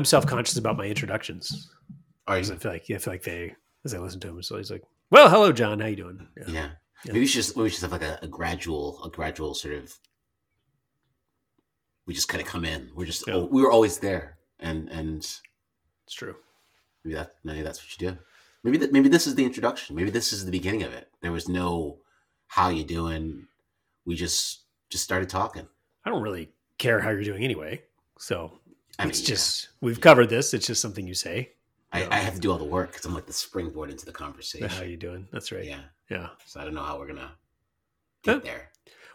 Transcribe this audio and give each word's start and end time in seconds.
I'm 0.00 0.06
self 0.06 0.26
conscious 0.26 0.56
about 0.56 0.78
my 0.78 0.86
introductions. 0.86 1.68
Are 2.26 2.38
you? 2.38 2.50
I 2.50 2.56
feel 2.56 2.72
like 2.72 2.90
I 2.90 2.96
feel 2.96 3.12
like 3.12 3.22
they 3.22 3.54
as 3.84 3.92
I 3.92 3.98
listen 3.98 4.18
to 4.20 4.28
him, 4.28 4.42
so 4.42 4.56
he's 4.56 4.70
like, 4.70 4.82
"Well, 5.10 5.28
hello, 5.28 5.52
John. 5.52 5.78
How 5.78 5.88
you 5.88 5.96
doing?" 5.96 6.26
Yeah. 6.38 6.44
Yeah. 6.46 6.52
Yeah. 6.54 6.68
Maybe 7.08 7.20
we 7.20 7.26
should 7.26 7.42
just 7.42 7.54
maybe 7.54 7.64
we 7.64 7.68
should 7.68 7.82
have 7.82 7.92
like 7.92 8.00
a, 8.00 8.18
a 8.22 8.26
gradual, 8.26 8.98
a 9.04 9.10
gradual 9.10 9.52
sort 9.52 9.74
of. 9.74 9.94
We 12.06 12.14
just 12.14 12.28
kind 12.28 12.40
of 12.42 12.48
come 12.48 12.64
in. 12.64 12.88
We're 12.94 13.04
just 13.04 13.26
Yeah. 13.28 13.34
oh, 13.34 13.44
we 13.52 13.60
were 13.60 13.70
always 13.70 13.98
there, 13.98 14.38
and 14.58 14.88
and 14.88 15.18
It's 15.18 16.14
true. 16.14 16.36
maybe 17.04 17.16
that 17.16 17.32
maybe 17.44 17.60
that's 17.60 17.82
what 17.82 18.00
you 18.00 18.08
do. 18.12 18.18
Maybe 18.64 18.78
that 18.78 18.92
maybe 18.92 19.10
this 19.10 19.26
is 19.26 19.34
the 19.34 19.44
introduction. 19.44 19.96
Maybe 19.96 20.08
this 20.08 20.32
is 20.32 20.46
the 20.46 20.50
beginning 20.50 20.82
of 20.82 20.94
it. 20.94 21.10
There 21.20 21.30
was 21.32 21.46
no 21.46 21.98
how 22.46 22.70
you 22.70 22.84
doing. 22.84 23.48
We 24.06 24.14
just 24.14 24.60
just 24.88 25.04
started 25.04 25.28
talking. 25.28 25.68
I 26.06 26.08
don't 26.10 26.22
really 26.22 26.52
care 26.78 27.00
how 27.00 27.10
you're 27.10 27.22
doing 27.22 27.44
anyway. 27.44 27.82
So 28.18 28.59
I 28.98 29.06
it's 29.06 29.20
mean, 29.20 29.26
just 29.26 29.68
we've 29.80 30.00
covered 30.00 30.28
this. 30.28 30.52
It's 30.54 30.66
just 30.66 30.82
something 30.82 31.06
you 31.06 31.14
say. 31.14 31.52
I, 31.92 32.06
I 32.10 32.16
have 32.18 32.34
to 32.34 32.40
do 32.40 32.52
all 32.52 32.58
the 32.58 32.64
work 32.64 32.90
because 32.92 33.04
I'm 33.04 33.14
like 33.14 33.26
the 33.26 33.32
springboard 33.32 33.90
into 33.90 34.06
the 34.06 34.12
conversation. 34.12 34.68
How 34.68 34.82
are 34.82 34.86
you 34.86 34.96
doing? 34.96 35.26
That's 35.32 35.50
right. 35.50 35.64
Yeah. 35.64 35.80
yeah. 36.08 36.28
So 36.46 36.60
I 36.60 36.64
don't 36.64 36.74
know 36.74 36.82
how 36.84 36.98
we're 36.98 37.08
gonna 37.08 37.32
Huh? 38.24 38.34
get 38.34 38.42
there. 38.44 38.70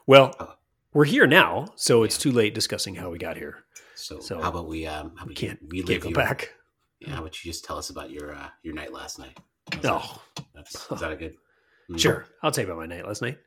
Well, 0.07 0.35
Oh. 0.39 0.55
we're 0.93 1.05
here 1.05 1.27
now, 1.27 1.67
so 1.75 2.03
it's 2.03 2.17
Yeah. 2.17 2.23
too 2.23 2.31
late 2.35 2.53
discussing 2.53 2.95
how 2.95 3.09
we 3.09 3.17
got 3.17 3.37
here. 3.37 3.63
So, 3.95 4.19
So, 4.19 4.41
how 4.41 4.49
about 4.49 4.67
we 4.67 4.85
um 4.87 5.15
how 5.15 5.25
We 5.25 5.33
can't, 5.35 5.59
you 5.71 5.83
can't 5.83 6.01
go 6.01 6.09
your, 6.09 6.15
back. 6.15 6.53
Yeah, 6.99 7.11
how 7.15 7.21
about 7.21 7.43
you 7.45 7.51
just 7.51 7.63
tell 7.63 7.77
us 7.77 7.89
about 7.91 8.09
your 8.09 8.33
uh, 8.35 8.49
your 8.63 8.73
night 8.73 8.91
last 8.91 9.19
night? 9.19 9.37
How's 9.71 9.83
No, 9.83 9.99
that? 10.35 10.45
That's, 10.55 10.91
is 10.91 10.99
that 10.99 11.11
a 11.11 11.15
good? 11.15 11.35
Mm. 11.87 11.99
sure. 11.99 12.25
I'll 12.41 12.49
tell 12.49 12.65
you 12.65 12.71
about 12.71 12.79
my 12.79 12.87
night 12.87 13.05
last 13.05 13.21
night. 13.21 13.37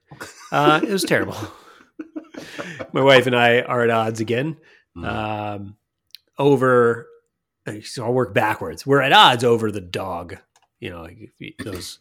Uh, 0.52 0.78
it 0.80 0.90
was 0.90 1.02
terrible. 1.02 1.34
my 2.92 3.02
wife 3.02 3.26
and 3.26 3.34
I 3.34 3.62
are 3.62 3.82
at 3.82 3.90
odds 3.90 4.20
again. 4.20 4.56
Mm. 4.96 5.04
Um, 5.06 5.76
over, 6.38 7.06
so 7.84 8.04
I'll 8.04 8.12
work 8.12 8.34
backwards. 8.34 8.86
We're 8.86 9.02
at 9.02 9.12
odds 9.12 9.44
over 9.44 9.70
the 9.70 9.80
dog. 9.80 10.36
You 10.80 10.90
know, 10.90 11.02
like 11.02 11.18
if 11.20 11.30
you- 11.40 11.54
those 11.64 11.98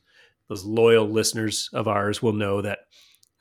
those 0.50 0.64
loyal 0.64 1.08
listeners 1.10 1.70
of 1.74 1.88
ours 1.88 2.22
will 2.22 2.34
know 2.34 2.62
that 2.62 2.80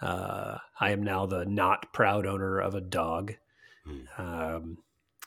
uh, 0.00 0.58
I 0.80 0.90
am 0.90 1.02
now 1.04 1.26
the 1.26 1.44
not 1.44 1.92
proud 1.92 2.26
owner 2.26 2.58
of 2.58 2.74
a 2.74 2.80
dog. 2.80 3.34
Mm. 3.88 4.18
Um, 4.20 4.78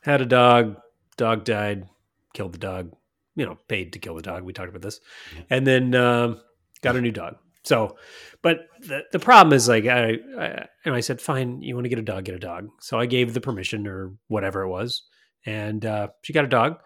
had 0.01 0.21
a 0.21 0.25
dog, 0.25 0.75
dog 1.17 1.45
died, 1.45 1.87
killed 2.33 2.53
the 2.53 2.57
dog. 2.59 2.91
You 3.35 3.45
know, 3.45 3.57
paid 3.69 3.93
to 3.93 3.99
kill 3.99 4.15
the 4.15 4.21
dog. 4.21 4.43
We 4.43 4.51
talked 4.51 4.67
about 4.69 4.81
this, 4.81 4.99
Yeah. 5.33 5.43
and 5.49 5.65
then 5.65 5.95
um, 5.95 6.41
got 6.81 6.97
a 6.97 7.01
new 7.01 7.11
dog. 7.11 7.37
So, 7.63 7.95
but 8.41 8.67
the, 8.81 9.03
the 9.13 9.19
problem 9.19 9.53
is 9.53 9.67
like 9.69 9.85
I, 9.85 10.17
I 10.37 10.65
and 10.83 10.93
I 10.95 10.99
said, 10.99 11.21
fine, 11.21 11.61
you 11.61 11.75
want 11.75 11.85
to 11.85 11.89
get 11.89 11.99
a 11.99 12.03
dog, 12.03 12.25
get 12.25 12.35
a 12.35 12.39
dog. 12.39 12.67
So 12.81 12.99
I 12.99 13.05
gave 13.05 13.33
the 13.33 13.39
permission 13.41 13.87
or 13.87 14.13
whatever 14.27 14.63
it 14.63 14.69
was, 14.69 15.03
and 15.45 15.85
uh, 15.85 16.09
she 16.21 16.33
got 16.33 16.45
a 16.45 16.49
dog. 16.49 16.79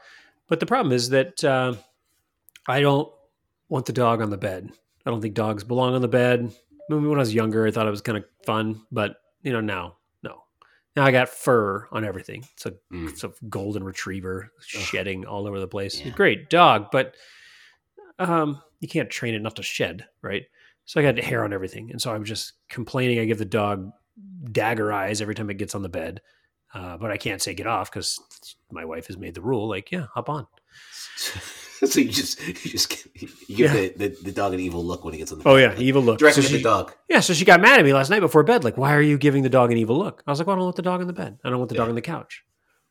But 0.47 0.59
the 0.59 0.65
problem 0.65 0.93
is 0.93 1.09
that 1.09 1.43
uh, 1.43 1.73
I 2.67 2.81
don't 2.81 3.11
want 3.69 3.85
the 3.85 3.93
dog 3.93 4.21
on 4.21 4.29
the 4.29 4.37
bed. 4.37 4.69
I 5.05 5.09
don't 5.09 5.21
think 5.21 5.33
dogs 5.33 5.63
belong 5.63 5.95
on 5.95 6.01
the 6.01 6.07
bed. 6.07 6.53
Maybe 6.89 7.07
when 7.07 7.17
I 7.17 7.21
was 7.21 7.33
younger, 7.33 7.65
I 7.65 7.71
thought 7.71 7.87
it 7.87 7.91
was 7.91 8.01
kind 8.01 8.17
of 8.17 8.25
fun, 8.45 8.81
but 8.91 9.15
you 9.41 9.51
know 9.53 9.61
now, 9.61 9.97
no. 10.21 10.43
Now 10.95 11.05
I 11.05 11.11
got 11.11 11.29
fur 11.29 11.87
on 11.91 12.03
everything. 12.05 12.45
It's 12.53 12.65
a 12.65 12.71
Mm. 12.91 13.09
it's 13.09 13.23
a 13.23 13.31
golden 13.49 13.83
retriever 13.83 14.51
shedding 14.59 15.25
all 15.25 15.47
over 15.47 15.59
the 15.59 15.67
place. 15.67 15.99
Yeah. 15.99 16.11
Great 16.11 16.49
dog, 16.49 16.87
but 16.91 17.15
um, 18.19 18.61
you 18.79 18.87
can't 18.87 19.09
train 19.09 19.33
it 19.33 19.41
not 19.41 19.55
to 19.55 19.63
shed, 19.63 20.05
right? 20.21 20.43
So 20.85 20.99
I 20.99 21.03
got 21.03 21.17
hair 21.17 21.43
on 21.45 21.53
everything, 21.53 21.89
and 21.91 22.01
so 22.01 22.13
I'm 22.13 22.25
just 22.25 22.53
complaining. 22.69 23.19
I 23.19 23.25
give 23.25 23.37
the 23.39 23.45
dog 23.45 23.89
dagger 24.51 24.91
eyes 24.93 25.21
every 25.21 25.33
time 25.35 25.49
it 25.49 25.57
gets 25.57 25.73
on 25.75 25.81
the 25.81 25.89
bed, 25.89 26.21
uh, 26.73 26.97
but 26.97 27.11
I 27.11 27.17
can't 27.17 27.41
say 27.41 27.53
get 27.53 27.67
off 27.67 27.91
because 27.91 28.19
my 28.71 28.85
wife 28.85 29.07
has 29.07 29.17
made 29.17 29.33
the 29.35 29.41
rule. 29.41 29.67
Like, 29.69 29.91
yeah, 29.91 30.07
hop 30.13 30.29
on. 30.29 30.47
so 31.17 31.99
you 31.99 32.09
just 32.09 32.39
you 32.47 32.53
just 32.53 33.07
you 33.15 33.27
give 33.55 33.73
Yeah. 33.73 33.73
the, 33.73 33.89
the, 34.09 34.17
the 34.23 34.31
dog 34.31 34.53
an 34.53 34.59
evil 34.59 34.83
look 34.83 35.03
when 35.03 35.13
he 35.13 35.19
gets 35.19 35.31
on 35.31 35.37
the 35.39 35.43
couch. 35.43 35.51
Oh 35.51 35.55
bed. 35.55 35.77
yeah, 35.79 35.83
evil 35.83 36.01
look. 36.01 36.19
directly 36.19 36.41
So 36.41 36.45
at 36.47 36.51
she- 36.51 36.57
the 36.57 36.63
dog. 36.63 36.93
Yeah, 37.09 37.19
so 37.19 37.33
she 37.33 37.45
got 37.45 37.61
mad 37.61 37.79
at 37.79 37.85
me 37.85 37.93
last 37.93 38.09
night 38.09 38.21
before 38.21 38.43
bed. 38.43 38.63
Like, 38.63 38.77
why 38.77 38.93
are 38.93 39.01
you 39.01 39.17
giving 39.17 39.43
the 39.43 39.49
dog 39.49 39.71
an 39.71 39.77
evil 39.77 39.97
look? 39.97 40.23
I 40.25 40.31
was 40.31 40.39
like, 40.39 40.47
well, 40.47 40.55
I 40.55 40.57
don't 40.57 40.65
want 40.65 40.75
the 40.77 40.81
dog 40.81 41.01
in 41.01 41.07
the 41.07 41.13
bed. 41.13 41.37
I 41.43 41.49
don't 41.49 41.59
want 41.59 41.69
the 41.69 41.75
dog 41.75 41.85
Yeah. 41.87 41.89
on 41.89 41.95
the 41.95 42.01
couch. 42.01 42.43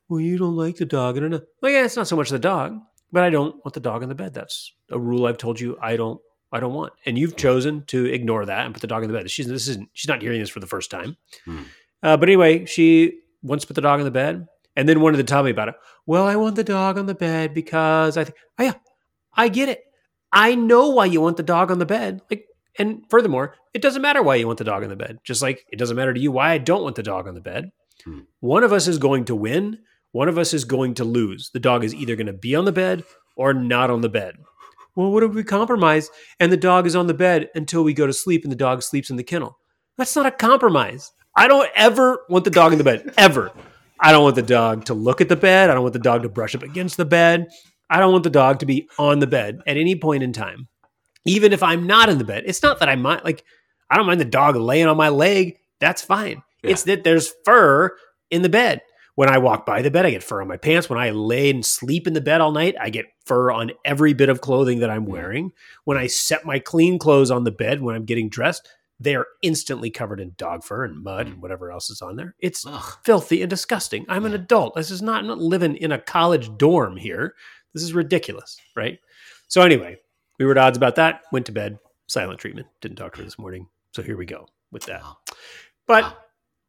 Well, 0.09 0.21
you 0.21 0.37
don't 0.39 0.57
like 0.57 0.77
the 0.77 0.85
dog. 0.85 1.17
I 1.17 1.21
don't 1.21 1.31
know. 1.31 1.41
Well, 1.61 1.73
yeah, 1.73 1.85
it's 1.85 1.97
not 1.97 2.07
so 2.09 2.17
much 2.17 2.29
the 2.31 2.39
dog, 2.39 2.79
but 3.11 3.23
I 3.25 3.31
don't 3.31 3.57
want 3.65 3.73
the 3.75 3.81
dog 3.81 4.03
in 4.03 4.09
the 4.09 4.15
bed. 4.15 4.35
That's 4.35 4.73
a 4.91 4.99
rule 4.99 5.27
I've 5.27 5.39
told 5.39 5.59
you 5.59 5.77
I 5.81 5.97
don't 5.97 6.21
I 6.55 6.61
don't 6.61 6.75
want. 6.75 6.93
And 7.07 7.17
you've 7.17 7.37
chosen 7.37 7.85
to 7.87 8.05
ignore 8.05 8.45
that 8.45 8.67
and 8.67 8.75
put 8.75 8.83
the 8.83 8.87
dog 8.87 9.03
in 9.05 9.11
the 9.11 9.17
bed. 9.19 9.31
She's 9.31 9.47
this 9.49 9.69
isn't 9.69 9.89
she's 9.95 10.09
not 10.09 10.21
hearing 10.21 10.39
this 10.39 10.51
for 10.51 10.61
the 10.61 10.67
first 10.67 10.91
time. 10.91 11.17
Hmm. 11.47 11.63
Uh, 12.03 12.17
but 12.19 12.29
anyway, 12.29 12.67
she 12.67 13.21
to 13.43 13.67
put 13.67 13.75
the 13.75 13.83
dog 13.83 14.01
in 14.01 14.05
the 14.05 14.11
bed 14.11 14.47
and 14.77 14.89
then 14.89 15.01
wanted 15.01 15.19
to 15.19 15.25
tell 15.25 15.43
me 15.43 15.51
about 15.51 15.69
it. 15.69 15.75
Well, 16.07 16.27
I 16.27 16.37
want 16.37 16.57
the 16.57 16.65
dog 16.65 16.99
on 16.99 17.07
the 17.07 17.15
bed 17.15 17.55
because 17.55 18.17
I 18.17 18.25
think, 18.25 18.37
oh 18.59 18.65
yeah, 18.65 18.75
I 19.35 19.49
get 19.49 19.69
it. 19.69 19.83
I 20.33 20.55
know 20.55 20.91
why 20.91 21.07
you 21.07 21.21
want 21.21 21.37
the 21.37 21.43
dog 21.43 21.71
on 21.71 21.79
the 21.79 21.87
bed. 21.87 22.23
Like, 22.31 22.47
and 22.79 23.05
furthermore, 23.11 23.55
it 23.75 23.83
doesn't 23.83 24.03
matter 24.03 24.23
why 24.23 24.37
you 24.37 24.47
want 24.47 24.59
the 24.59 24.65
dog 24.65 24.83
on 24.83 24.89
the 24.89 24.97
bed. 24.97 25.19
Just 25.25 25.43
like 25.43 25.65
it 25.71 25.79
doesn't 25.79 25.97
matter 25.97 26.15
to 26.15 26.21
you 26.21 26.33
why 26.33 26.53
I 26.53 26.59
don't 26.59 26.83
want 26.83 26.97
the 26.97 27.03
dog 27.03 27.29
on 27.29 27.35
the 27.35 27.41
bed. 27.41 27.71
Hmm. 28.05 28.21
One 28.41 28.65
of 28.65 28.73
us 28.73 28.89
is 28.89 28.99
going 28.99 29.27
to 29.27 29.35
win. 29.35 29.79
One 30.13 30.29
of 30.29 30.39
us 30.39 30.55
is 30.55 30.65
going 30.65 30.95
to 30.95 31.05
lose. 31.05 31.51
The 31.53 31.61
dog 31.61 31.85
is 31.85 31.95
either 31.95 32.17
going 32.17 32.27
to 32.27 32.33
be 32.33 32.55
on 32.55 32.65
the 32.65 32.73
bed 32.73 33.05
or 33.37 33.53
not 33.53 33.91
on 33.91 34.01
the 34.01 34.09
bed. 34.09 34.37
Well, 34.95 35.11
what 35.11 35.23
if 35.23 35.33
we 35.33 35.45
compromise 35.45 36.11
and 36.39 36.53
the 36.53 36.57
dog 36.57 36.87
is 36.87 36.97
on 36.97 37.07
the 37.07 37.15
bed 37.15 37.49
until 37.55 37.83
we 37.83 37.95
go 37.95 38.07
to 38.07 38.13
sleep 38.13 38.43
and 38.43 38.53
the 38.53 38.57
dog 38.57 38.83
sleeps 38.83 39.11
in 39.11 39.17
the 39.17 39.23
kennel? 39.23 39.59
That's 39.97 40.17
not 40.17 40.27
a 40.27 40.31
compromise. 40.31 41.13
I 41.35 41.49
don't 41.49 41.69
ever 41.75 42.21
want 42.29 42.45
the 42.45 42.51
dog 42.51 42.73
in 42.73 42.79
the 42.79 42.85
bed, 42.85 43.15
ever. 43.17 43.53
I 43.99 44.13
don't 44.13 44.25
want 44.25 44.35
the 44.35 44.43
dog 44.43 44.87
to 44.87 44.95
look 44.95 45.21
at 45.21 45.29
the 45.29 45.37
bed. 45.37 45.71
I 45.71 45.75
don't 45.75 45.83
want 45.83 45.93
the 45.93 45.99
dog 45.99 46.23
to 46.23 46.29
brush 46.29 46.55
up 46.55 46.63
against 46.63 46.97
the 46.97 47.05
bed. 47.05 47.49
I 47.89 48.01
don't 48.01 48.13
want 48.13 48.25
the 48.25 48.31
dog 48.31 48.59
to 48.61 48.67
be 48.67 48.89
on 48.99 49.19
the 49.21 49.27
bed 49.27 49.61
at 49.67 49.77
any 49.77 49.97
point 49.97 50.23
in 50.23 50.33
time. 50.33 50.69
Even 51.25 51.53
if 51.53 51.63
I'm 51.63 51.87
not 51.87 52.09
in 52.09 52.19
the 52.19 52.25
bed. 52.25 52.45
It's 52.47 52.63
not 52.63 52.81
that 52.81 52.89
I 52.89 52.97
mind 52.97 53.23
like 53.25 53.45
I 53.89 53.97
don't 53.97 54.07
mind 54.07 54.21
the 54.21 54.25
dog 54.25 54.57
laying 54.57 54.87
on 54.87 54.97
my 54.97 55.11
leg. 55.11 55.59
That's 55.79 56.03
fine. 56.03 56.43
Yeah. 56.63 56.71
It's 56.71 56.83
that 56.85 57.05
there's 57.05 57.33
fur 57.45 57.97
in 58.31 58.43
the 58.43 58.49
bed. 58.49 58.81
When 59.15 59.29
I 59.29 59.39
walk 59.39 59.67
by 59.67 59.83
the 59.83 59.91
bed, 59.91 60.07
I 60.07 60.11
get 60.11 60.23
fur 60.23 60.41
on 60.41 60.49
my 60.49 60.57
pants. 60.57 60.89
When 60.89 60.99
I 60.99 61.11
lay 61.11 61.51
and 61.51 61.65
sleep 61.65 62.07
in 62.07 62.15
the 62.15 62.23
bed 62.23 62.41
all 62.41 62.51
night, 62.51 62.75
I 62.81 62.89
get 62.89 63.07
fur 63.27 63.51
on 63.53 63.73
every 63.85 64.15
bit 64.15 64.31
of 64.31 64.41
clothing 64.41 64.81
that 64.81 64.89
I'm 64.91 65.05
wearing. 65.05 65.53
When 65.85 65.99
I 65.99 66.07
set 66.07 66.47
my 66.47 66.59
clean 66.59 66.99
clothes 66.99 67.31
on 67.31 67.45
the 67.45 67.51
bed 67.51 67.83
when 67.83 67.95
I'm 67.95 68.07
getting 68.07 68.31
dressed, 68.31 68.67
they 69.03 69.15
are 69.17 69.27
instantly 69.43 69.91
covered 69.91 70.21
in 70.21 70.33
dog 70.37 70.63
fur 70.65 70.85
and 70.85 71.03
mud 71.03 71.27
and 71.27 71.43
whatever 71.43 71.71
else 71.73 71.91
is 71.91 72.01
on 72.03 72.17
there. 72.17 72.35
It's 72.39 72.65
Ugh. 72.67 72.99
filthy 73.05 73.43
and 73.43 73.51
disgusting. 73.51 74.05
I'm 74.09 74.25
an 74.25 74.35
adult. 74.35 74.75
This 74.75 74.91
is 74.91 75.03
not, 75.03 75.21
I'm 75.21 75.27
not 75.27 75.39
living 75.39 75.77
in 75.77 75.93
a 75.93 75.99
college 75.99 76.57
dorm 76.57 76.97
here. 76.97 77.35
This 77.75 77.83
is 77.83 77.95
ridiculous, 77.95 78.57
right? 78.77 78.99
So 79.49 79.63
anyway, 79.63 79.97
we 80.39 80.45
were 80.45 80.53
at 80.53 80.59
odds 80.59 80.77
about 80.77 80.97
that. 80.97 81.23
Went 81.33 81.47
to 81.47 81.53
bed. 81.53 81.79
Silent 82.09 82.39
treatment. 82.41 82.67
Didn't 82.81 82.97
talk 82.99 83.13
to 83.15 83.19
her 83.19 83.25
this 83.25 83.39
morning. 83.39 83.67
So 83.95 84.03
here 84.03 84.17
we 84.17 84.27
go 84.27 84.47
with 84.71 84.85
that. 84.87 85.03
But 85.87 86.05
Wow. 86.05 86.17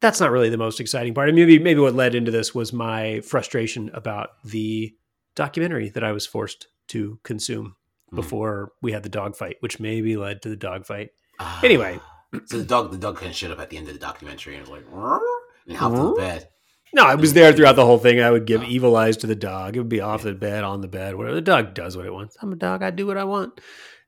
that's 0.01 0.19
not 0.19 0.31
really 0.31 0.49
the 0.49 0.57
most 0.57 0.79
exciting 0.79 1.13
part. 1.13 1.29
And 1.29 1.35
maybe 1.37 1.59
maybe 1.59 1.79
what 1.81 1.93
led 1.95 2.15
into 2.15 2.31
this 2.31 2.55
was 2.55 2.71
my 2.73 3.19
frustration 3.21 3.89
about 3.93 4.29
the 4.45 4.93
documentary 5.35 5.89
that 5.89 6.03
I 6.03 6.11
was 6.13 6.25
forced 6.25 6.67
to 6.89 7.19
consume 7.23 7.75
Hmm. 8.09 8.15
before 8.17 8.71
we 8.81 8.91
had 8.91 9.03
the 9.03 9.09
dog 9.09 9.35
fight, 9.35 9.57
which 9.61 9.79
maybe 9.79 10.15
led 10.17 10.41
to 10.43 10.49
the 10.49 10.55
dogfight. 10.55 11.09
Ah. 11.39 11.59
Anyway. 11.63 11.99
So 12.45 12.57
the 12.57 12.63
dog 12.63 12.91
the 12.91 12.97
dog 12.97 13.17
kind 13.17 13.29
of 13.29 13.35
showed 13.35 13.51
up 13.51 13.59
at 13.59 13.69
the 13.69 13.77
end 13.77 13.87
of 13.87 13.93
the 13.93 13.99
documentary 13.99 14.55
and 14.55 14.61
was 14.67 14.69
like, 14.69 14.85
"Rrr," 14.91 15.19
and 15.67 15.77
hopped 15.77 15.95
on 15.95 16.09
the 16.13 16.19
bed. 16.19 16.49
No, 16.95 17.03
I 17.03 17.15
was 17.15 17.33
there 17.33 17.51
throughout 17.53 17.75
the 17.75 17.85
whole 17.85 17.97
thing. 17.97 18.21
I 18.21 18.29
would 18.29 18.45
give 18.45 18.61
Oh. 18.61 18.65
evil 18.67 18.95
eyes 18.95 19.17
to 19.17 19.27
the 19.27 19.35
dog. 19.35 19.75
It 19.75 19.79
would 19.79 19.89
be 19.89 20.01
off 20.01 20.21
the 20.21 20.33
bed, 20.33 20.63
on 20.63 20.81
the 20.81 20.87
bed, 20.87 21.15
whatever. 21.15 21.33
The 21.35 21.41
dog 21.41 21.73
does 21.73 21.97
what 21.97 22.05
it 22.05 22.13
wants. 22.13 22.37
I'm 22.41 22.53
a 22.53 22.55
dog. 22.55 22.83
I 22.83 22.91
do 22.91 23.07
what 23.07 23.17
I 23.17 23.23
want. 23.23 23.59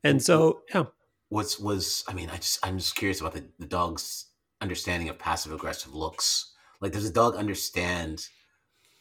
And 0.03 0.21
so, 0.21 0.61
yeah. 0.73 0.83
What's 1.29 1.59
was 1.59 2.03
I 2.07 2.13
mean, 2.13 2.29
I 2.29 2.35
just 2.37 2.59
I'm 2.65 2.77
just 2.77 2.95
curious 2.95 3.19
about 3.21 3.33
the, 3.33 3.43
the 3.57 3.65
dog's 3.65 4.25
understanding 4.61 5.09
of 5.09 5.17
passive 5.17 5.51
aggressive 5.51 5.93
looks. 5.95 6.53
Like, 6.79 6.91
does 6.91 7.03
the 7.07 7.13
dog 7.13 7.35
understand 7.35 8.27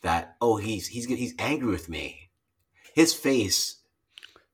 that? 0.03 0.37
Oh, 0.41 0.56
he's 0.56 0.87
he's 0.87 1.05
he's 1.06 1.35
angry 1.38 1.69
with 1.70 1.88
me. 1.91 2.31
His 2.94 3.12
face 3.12 3.81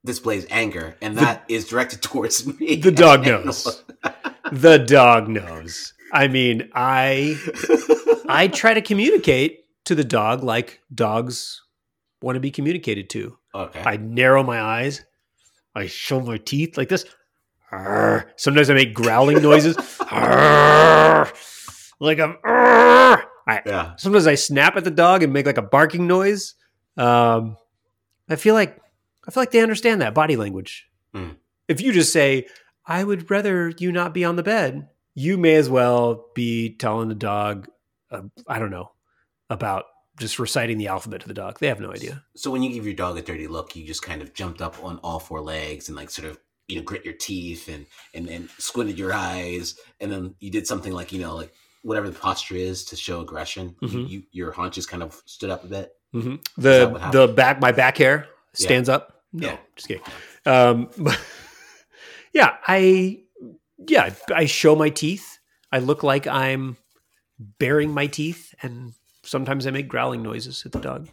displays 0.04 0.46
anger, 0.50 0.96
and 1.00 1.14
The- 1.16 1.20
that 1.20 1.44
is 1.48 1.68
directed 1.68 2.02
towards 2.02 2.44
me. 2.58 2.76
The 2.76 2.90
dog 2.90 3.24
knows. 3.26 3.84
The 4.52 4.78
dog 4.78 5.28
knows. 5.28 5.92
I 6.12 6.28
mean, 6.28 6.70
I 6.74 7.36
I 8.28 8.48
try 8.48 8.74
to 8.74 8.82
communicate 8.82 9.64
to 9.84 9.94
the 9.94 10.04
dog 10.04 10.42
like 10.42 10.80
dogs 10.94 11.62
want 12.22 12.36
to 12.36 12.40
be 12.40 12.50
communicated 12.50 13.08
to. 13.10 13.38
okay. 13.54 13.82
I 13.84 13.96
narrow 13.96 14.42
my 14.42 14.60
eyes. 14.60 15.04
I 15.74 15.86
show 15.86 16.20
my 16.20 16.38
teeth 16.38 16.76
like 16.76 16.88
this. 16.88 17.04
Arr. 17.72 18.30
Sometimes 18.36 18.68
I 18.70 18.74
make 18.74 18.94
growling 18.94 19.42
noises. 19.42 19.76
Arr. 20.10 21.32
Like 22.00 22.18
I'm. 22.18 22.36
Arr. 22.42 23.24
I, 23.46 23.62
yeah. 23.66 23.96
sometimes 23.96 24.26
I 24.26 24.34
snap 24.34 24.76
at 24.76 24.84
the 24.84 24.90
dog 24.90 25.22
and 25.22 25.32
make 25.32 25.46
like 25.46 25.58
a 25.58 25.62
barking 25.62 26.06
noise. 26.06 26.54
Um, 26.96 27.56
I 28.28 28.36
feel 28.36 28.54
like 28.54 28.80
I 29.26 29.30
feel 29.30 29.42
like 29.42 29.50
they 29.50 29.60
understand 29.60 30.02
that 30.02 30.14
body 30.14 30.36
language. 30.36 30.88
Hmm. 31.14 31.30
If 31.68 31.80
you 31.80 31.92
just 31.92 32.12
say, 32.12 32.46
"I 32.90 33.04
would 33.04 33.30
rather 33.30 33.70
you 33.78 33.92
not 33.92 34.12
be 34.12 34.24
on 34.24 34.36
the 34.36 34.42
bed," 34.42 34.88
you 35.14 35.38
may 35.38 35.54
as 35.54 35.68
well 35.70 36.26
be 36.34 36.76
telling 36.76 37.08
the 37.08 37.14
dog, 37.14 37.68
uh, 38.10 38.22
I 38.46 38.58
don't 38.58 38.70
know, 38.70 38.92
about 39.48 39.84
just 40.18 40.38
reciting 40.38 40.76
the 40.78 40.88
alphabet 40.88 41.20
to 41.22 41.28
the 41.28 41.34
dog. 41.34 41.58
They 41.60 41.68
have 41.68 41.80
no 41.80 41.92
idea. 41.92 42.24
So 42.36 42.50
when 42.50 42.62
you 42.62 42.70
give 42.72 42.84
your 42.84 42.94
dog 42.94 43.16
a 43.16 43.22
dirty 43.22 43.46
look, 43.48 43.74
you 43.74 43.86
just 43.86 44.02
kind 44.02 44.20
of 44.20 44.34
jumped 44.34 44.60
up 44.60 44.82
on 44.84 44.98
all 45.02 45.18
four 45.18 45.40
legs 45.40 45.88
and 45.88 45.96
like 45.96 46.10
sort 46.10 46.28
of 46.28 46.38
you 46.68 46.76
know 46.76 46.82
grit 46.82 47.04
your 47.04 47.14
teeth 47.14 47.68
and 47.68 47.86
and 48.14 48.28
and 48.28 48.48
squinted 48.58 48.98
your 48.98 49.12
eyes, 49.12 49.76
and 50.00 50.10
then 50.12 50.34
you 50.40 50.50
did 50.50 50.66
something 50.66 50.92
like 50.92 51.12
you 51.12 51.20
know 51.20 51.34
like 51.34 51.52
whatever 51.82 52.10
the 52.10 52.18
posture 52.18 52.56
is 52.56 52.84
to 52.84 52.96
show 52.96 53.20
aggression. 53.22 53.74
You, 53.80 53.88
Mhm. 53.88 54.08
you 54.10 54.22
your 54.32 54.52
haunches 54.52 54.86
kind 54.86 55.02
of 55.02 55.20
stood 55.24 55.50
up 55.50 55.64
a 55.64 55.68
bit. 55.68 55.92
hmm 56.12 56.36
The 56.58 57.08
the 57.12 57.28
back 57.28 57.60
my 57.60 57.72
back 57.72 57.96
hair 57.96 58.26
stands 58.52 58.88
up. 58.88 59.22
No, 59.32 59.46
Yeah. 59.48 59.58
just 59.76 59.88
kidding. 59.88 60.02
Um, 60.44 60.90
but 60.98 61.18
yeah, 62.32 62.56
I 62.66 63.20
yeah 63.86 64.10
I 64.34 64.46
show 64.46 64.74
my 64.76 64.90
teeth. 64.90 65.38
I 65.72 65.78
look 65.78 66.02
like 66.02 66.26
I'm 66.26 66.76
baring 67.58 67.92
my 67.92 68.06
teeth, 68.06 68.54
and 68.62 68.92
sometimes 69.22 69.66
I 69.66 69.70
make 69.70 69.88
growling 69.88 70.22
noises 70.22 70.64
at 70.66 70.72
the 70.72 70.80
dog. 70.80 71.08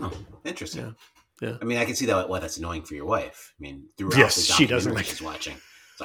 Oh, 0.00 0.12
interesting. 0.44 0.94
Yeah. 1.42 1.48
Yeah. 1.50 1.56
I 1.60 1.64
mean, 1.64 1.76
I 1.78 1.84
can 1.84 1.94
see 1.94 2.06
that 2.06 2.28
why 2.30 2.38
that's 2.38 2.56
annoying 2.56 2.82
for 2.82 2.94
your 2.94 3.04
wife. 3.04 3.52
I 3.58 3.62
mean, 3.62 3.88
throughout 3.98 4.16
Yes, 4.16 4.36
the 4.36 4.52
she 4.54 4.66
doesn't 4.66 4.94
like 4.94 5.04
she's 5.04 5.20
watching. 5.20 5.56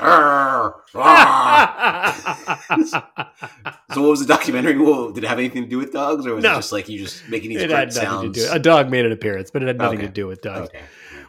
So 3.93 4.01
what 4.01 4.09
was 4.11 4.19
the 4.21 4.25
documentary? 4.25 4.77
Whoa, 4.77 5.11
did 5.11 5.23
it 5.23 5.27
have 5.27 5.37
anything 5.39 5.63
to 5.63 5.69
do 5.69 5.77
with 5.77 5.91
dogs, 5.91 6.25
or 6.25 6.35
was 6.35 6.43
No. 6.43 6.53
it 6.53 6.55
just 6.55 6.71
like 6.71 6.87
you 6.87 6.97
just 6.99 7.27
making 7.29 7.49
these 7.49 7.61
it 7.61 7.69
had 7.69 7.89
nothing 7.89 8.01
sounds? 8.03 8.37
to 8.37 8.45
do. 8.47 8.51
A 8.53 8.59
dog 8.59 8.89
made 8.89 9.05
an 9.05 9.11
appearance, 9.11 9.51
but 9.51 9.61
it 9.63 9.67
had 9.67 9.77
nothing 9.77 9.97
Okay. 9.99 10.07
to 10.07 10.13
do 10.13 10.27
with 10.27 10.41
dogs. 10.41 10.69
Okay. 10.69 10.81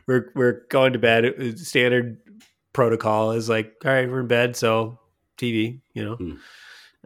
We're 0.06 0.31
we're 0.35 0.62
going 0.70 0.93
to 0.93 0.99
bed. 1.00 1.25
It 1.25 1.38
was 1.38 1.67
Standard 1.67 2.19
protocol 2.72 3.32
is 3.32 3.48
like, 3.48 3.74
all 3.84 3.90
right, 3.92 4.08
we're 4.10 4.20
in 4.20 4.26
bed, 4.28 4.56
so 4.56 4.98
TV, 5.38 5.80
you 5.94 6.04
know, 6.04 6.16
Hmm. 6.16 6.34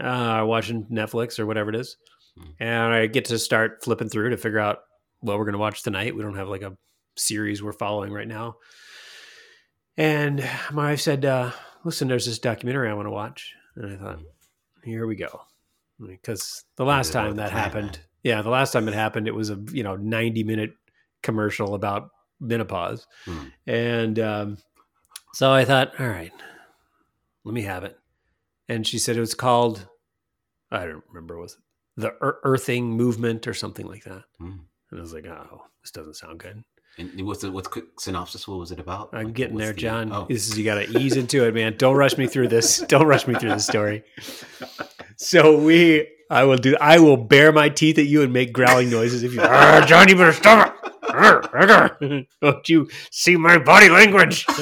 uh, 0.05 0.45
watching 0.45 0.85
Netflix 0.87 1.39
or 1.39 1.47
whatever 1.47 1.71
it 1.71 1.77
is, 1.77 1.97
Hmm. 2.39 2.51
and 2.61 2.95
I 2.95 3.07
get 3.07 3.25
to 3.27 3.39
start 3.39 3.83
flipping 3.83 4.09
through 4.09 4.31
to 4.31 4.37
figure 4.37 4.59
out 4.59 4.81
what 5.21 5.39
we're 5.39 5.45
going 5.45 5.55
to 5.55 5.59
watch 5.59 5.83
tonight. 5.83 6.15
We 6.15 6.23
don't 6.23 6.37
have 6.37 6.49
like 6.49 6.63
a 6.63 6.77
series 7.17 7.63
we're 7.63 7.73
following 7.73 8.13
right 8.13 8.29
now, 8.29 8.57
and 9.97 10.39
my 10.73 10.91
wife 10.91 11.01
said, 11.01 11.25
uh, 11.25 11.53
"Listen, 11.85 12.09
there's 12.09 12.27
this 12.27 12.39
documentary 12.39 12.89
I 12.91 12.95
want 12.95 13.07
to 13.07 13.11
watch," 13.11 13.55
and 13.77 13.93
I 13.93 13.97
thought, 13.97 14.21
here 14.85 15.07
we 15.07 15.17
go, 15.17 15.41
because 16.07 16.65
the 16.77 16.85
last 16.85 17.13
time 17.13 17.37
that 17.37 17.51
happened, 17.53 17.93
man. 17.93 18.01
yeah, 18.23 18.43
the 18.43 18.51
last 18.51 18.73
time 18.73 18.87
it 18.89 18.95
happened, 18.95 19.27
it 19.27 19.35
was 19.35 19.51
a 19.51 19.59
you 19.73 19.83
know 19.83 19.97
90 19.97 20.45
minute 20.45 20.75
commercial 21.23 21.75
about 21.75 22.11
menopause. 22.41 23.07
Hmm. 23.25 23.45
And 23.67 24.19
um, 24.19 24.59
so 25.37 25.53
I 25.53 25.65
thought, 25.67 25.93
all 26.01 26.09
right, 26.09 26.33
let 27.45 27.53
me 27.55 27.63
have 27.63 27.85
it. 27.85 27.99
And 28.69 28.87
she 28.87 28.99
said 28.99 29.17
it 29.17 29.21
was 29.21 29.35
called, 29.35 29.87
I 30.71 30.87
don't 30.87 31.05
remember, 31.09 31.39
was 31.39 31.53
it 31.53 31.61
the 32.01 32.15
Earthing 32.21 32.91
Movement 32.91 33.47
or 33.47 33.53
something 33.55 33.87
like 33.87 34.05
that? 34.05 34.23
Hmm. 34.39 34.57
And 34.91 34.99
I 34.99 35.03
was 35.03 35.13
like, 35.13 35.27
oh, 35.27 35.63
this 35.83 35.91
doesn't 35.91 36.15
sound 36.15 36.39
good. 36.41 36.65
And 36.99 37.27
what's 37.27 37.43
the 37.43 37.53
what's 37.53 37.69
quick 37.69 37.85
synopsis? 38.01 38.49
What 38.49 38.59
was 38.59 38.73
it 38.73 38.81
about? 38.81 39.11
I'm 39.13 39.27
Like, 39.27 39.35
getting 39.35 39.59
there, 39.59 39.75
the- 39.75 39.81
John. 39.81 40.11
Oh, 40.13 40.27
This 40.31 40.49
is 40.49 40.57
you 40.57 40.65
got 40.65 40.77
to 40.77 40.99
ease 40.99 41.17
into 41.17 41.45
it, 41.47 41.53
man. 41.55 41.77
Don't 41.77 41.95
rush 41.97 42.17
me 42.17 42.27
through 42.27 42.49
this. 42.49 42.79
Don't 42.89 43.07
rush 43.07 43.27
me 43.27 43.35
through 43.35 43.51
the 43.51 43.59
story. 43.59 44.03
So 45.17 45.59
we, 45.59 46.09
I 46.31 46.45
will 46.45 46.57
do. 46.57 46.75
I 46.81 46.99
will 46.99 47.19
bare 47.19 47.53
my 47.53 47.69
teeth 47.69 47.99
at 47.99 48.07
you 48.07 48.23
and 48.23 48.33
make 48.33 48.53
growling 48.55 48.89
noises 48.91 49.23
if 49.23 49.35
you. 49.35 49.43
"Arr, 49.43 49.83
John, 49.83 50.09
you 50.09 50.17
better 50.17 50.33
stop 50.33 50.69
it. 50.69 50.73
Arr, 50.73 50.76
arr. 50.76 50.76
Don't 52.43 52.69
you 52.69 52.89
see 53.11 53.37
my 53.37 53.59
body 53.59 53.89
language? 53.89 54.45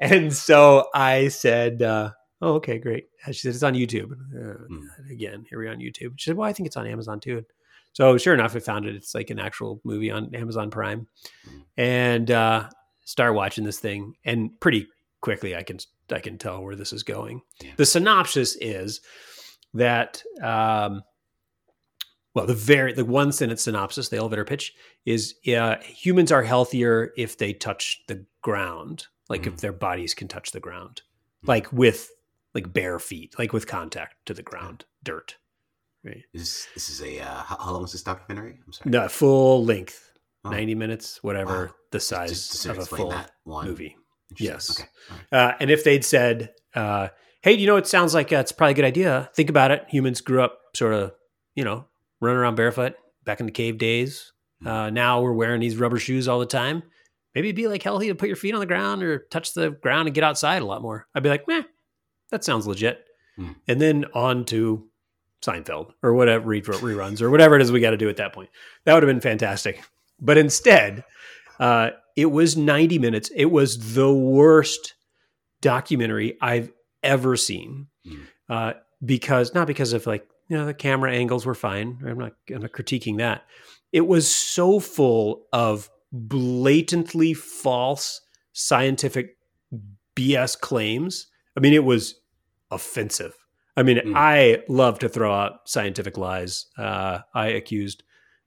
and 0.00 0.32
so 0.32 0.88
I 0.94 1.28
said, 1.28 1.82
uh, 1.82 2.10
"Oh, 2.40 2.54
okay, 2.54 2.78
great." 2.78 3.06
She 3.26 3.32
said, 3.34 3.54
"It's 3.54 3.62
on 3.62 3.74
YouTube." 3.74 4.12
Uh, 4.12 4.54
Hmm. 4.68 4.86
Again, 5.10 5.44
here 5.48 5.58
we 5.58 5.66
are 5.66 5.72
on 5.72 5.78
YouTube. 5.78 6.12
She 6.16 6.30
said, 6.30 6.36
"Well, 6.36 6.48
I 6.48 6.52
think 6.52 6.66
it's 6.66 6.76
on 6.76 6.86
Amazon 6.86 7.20
too." 7.20 7.44
So 7.92 8.18
sure 8.18 8.34
enough, 8.34 8.54
I 8.54 8.58
found 8.60 8.84
it. 8.86 8.94
It's 8.94 9.14
like 9.14 9.30
an 9.30 9.38
actual 9.38 9.80
movie 9.84 10.10
on 10.10 10.34
Amazon 10.34 10.70
Prime, 10.70 11.06
Hmm. 11.44 11.58
and 11.76 12.30
uh, 12.30 12.68
start 13.04 13.34
watching 13.34 13.64
this 13.64 13.78
thing. 13.80 14.14
And 14.24 14.58
pretty 14.60 14.86
quickly, 15.20 15.56
I 15.56 15.62
can 15.62 15.78
I 16.10 16.20
can 16.20 16.38
tell 16.38 16.62
where 16.62 16.76
this 16.76 16.92
is 16.92 17.02
going. 17.02 17.42
Yeah. 17.62 17.72
The 17.76 17.86
synopsis 17.86 18.56
is 18.60 19.00
that. 19.74 20.22
Um, 20.42 21.02
well, 22.36 22.44
the 22.46 22.54
very 22.54 22.92
the 22.92 23.04
one 23.04 23.32
sentence 23.32 23.62
synopsis, 23.62 24.10
the 24.10 24.18
elevator 24.18 24.44
pitch 24.44 24.74
is 25.06 25.34
uh, 25.48 25.76
humans 25.82 26.30
are 26.30 26.42
healthier 26.42 27.12
if 27.16 27.38
they 27.38 27.54
touch 27.54 28.02
the 28.08 28.26
ground, 28.42 29.06
like 29.30 29.46
if 29.46 29.54
Mhm. 29.54 29.60
their 29.60 29.72
bodies 29.72 30.12
can 30.12 30.28
touch 30.28 30.50
the 30.50 30.60
ground, 30.60 31.00
Mhm. 31.42 31.48
like 31.48 31.72
with 31.72 32.10
like 32.54 32.72
bare 32.72 32.98
feet, 32.98 33.34
like 33.38 33.52
with 33.54 33.66
contact 33.66 34.14
to 34.26 34.34
the 34.34 34.42
ground, 34.42 34.84
dirt. 35.02 35.36
Right. 36.04 36.24
This 36.34 36.68
this 36.74 36.90
is 36.90 37.00
a 37.02 37.20
uh, 37.20 37.42
how, 37.42 37.72
long 37.72 37.84
is 37.84 37.92
this 37.92 38.02
documentary? 38.02 38.58
I'm 38.66 38.72
sorry. 38.72 38.90
No, 38.90 39.08
full 39.08 39.64
length, 39.64 40.12
ninety 40.44 40.74
minutes, 40.74 41.22
whatever 41.22 41.66
Wow. 41.66 41.74
the 41.90 42.00
size 42.00 42.28
just 42.30 42.52
sort 42.52 42.76
of 42.76 42.82
a 42.84 42.86
full 42.86 43.14
movie. 43.46 43.96
Yes. 44.38 44.78
Okay. 44.78 44.88
Right. 45.10 45.38
Uh, 45.38 45.56
and 45.58 45.70
if 45.70 45.84
they'd 45.84 46.04
said, 46.04 46.52
uh, 46.74 47.08
"Hey, 47.42 47.52
you 47.54 47.66
know, 47.66 47.76
it 47.76 47.86
sounds 47.86 48.12
like 48.12 48.30
uh, 48.32 48.36
it's 48.36 48.52
probably 48.52 48.72
a 48.72 48.74
good 48.74 48.84
idea. 48.84 49.30
Think 49.34 49.48
about 49.48 49.70
it. 49.70 49.86
Humans 49.88 50.20
grew 50.20 50.42
up 50.42 50.60
sort 50.74 50.92
of, 50.94 51.12
you 51.54 51.64
know, 51.64 51.86
running 52.20 52.38
around 52.38 52.54
barefoot 52.54 52.94
back 53.24 53.40
in 53.40 53.46
the 53.46 53.52
cave 53.52 53.78
days. 53.78 54.32
Uh, 54.64 54.90
now 54.90 55.20
we're 55.20 55.32
wearing 55.32 55.60
these 55.60 55.76
rubber 55.76 55.98
shoes 55.98 56.28
all 56.28 56.40
the 56.40 56.46
time. 56.46 56.82
Maybe 57.34 57.48
it'd 57.48 57.56
be 57.56 57.68
like 57.68 57.82
healthy 57.82 58.08
to 58.08 58.14
put 58.14 58.28
your 58.28 58.36
feet 58.36 58.54
on 58.54 58.60
the 58.60 58.66
ground 58.66 59.02
or 59.02 59.18
touch 59.30 59.52
the 59.52 59.70
ground 59.70 60.08
and 60.08 60.14
get 60.14 60.24
outside 60.24 60.62
a 60.62 60.66
lot 60.66 60.82
more." 60.82 61.06
I'd 61.14 61.22
be 61.22 61.28
like, 61.28 61.46
"Meh, 61.46 61.62
that 62.30 62.42
sounds 62.44 62.66
legit." 62.66 63.04
Hmm. 63.36 63.52
And 63.68 63.80
then 63.80 64.06
on 64.14 64.46
to 64.46 64.88
Seinfeld 65.42 65.92
or 66.02 66.14
whatever 66.14 66.46
re- 66.46 66.62
reruns 66.62 67.20
or 67.20 67.30
whatever 67.30 67.56
it 67.56 67.62
is 67.62 67.70
we 67.70 67.80
got 67.80 67.90
to 67.90 67.96
do 67.96 68.08
at 68.08 68.16
that 68.16 68.32
point. 68.32 68.50
That 68.84 68.94
would 68.94 69.02
have 69.02 69.08
been 69.08 69.20
fantastic. 69.20 69.82
But 70.18 70.38
instead, 70.38 71.04
uh, 71.60 71.90
it 72.16 72.26
was 72.26 72.56
90 72.56 72.98
minutes. 72.98 73.30
It 73.34 73.46
was 73.46 73.94
the 73.94 74.12
worst 74.12 74.94
documentary 75.60 76.38
I've 76.40 76.72
ever 77.02 77.36
seen. 77.36 77.88
Mm. 78.06 78.26
Uh, 78.48 78.72
because 79.04 79.54
not 79.54 79.66
because 79.66 79.92
of 79.92 80.06
like, 80.06 80.26
you 80.48 80.56
know, 80.56 80.66
the 80.66 80.74
camera 80.74 81.12
angles 81.12 81.44
were 81.46 81.54
fine. 81.54 81.98
I'm 82.06 82.18
not, 82.18 82.32
I'm 82.54 82.62
not 82.62 82.72
critiquing 82.72 83.18
that. 83.18 83.44
It 83.92 84.06
was 84.06 84.32
so 84.32 84.80
full 84.80 85.46
of 85.52 85.90
blatantly 86.12 87.34
false 87.34 88.20
scientific 88.52 89.36
BS 90.14 90.58
claims. 90.58 91.26
I 91.56 91.60
mean, 91.60 91.72
it 91.74 91.84
was 91.84 92.20
offensive. 92.70 93.34
I 93.76 93.82
mean, 93.82 93.98
Mm. 93.98 94.12
I 94.16 94.62
love 94.68 94.98
to 95.00 95.08
throw 95.08 95.32
out 95.32 95.68
scientific 95.68 96.16
lies. 96.16 96.66
Uh, 96.78 97.20
I 97.34 97.48
accused 97.48 98.02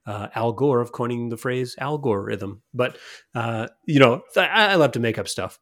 uh, 0.08 0.27
Al 0.34 0.53
Gore 0.53 0.82
of 0.82 0.91
coining 0.91 1.29
the 1.29 1.38
phrase 1.38 1.75
algorithm, 1.77 2.63
but 2.74 2.98
uh, 3.36 3.68
you 3.86 4.00
know, 4.00 4.24
I, 4.36 4.48
I 4.48 4.75
love 4.75 4.94
to 4.94 5.00
make 5.00 5.20
up 5.20 5.27
stuff. 5.27 5.60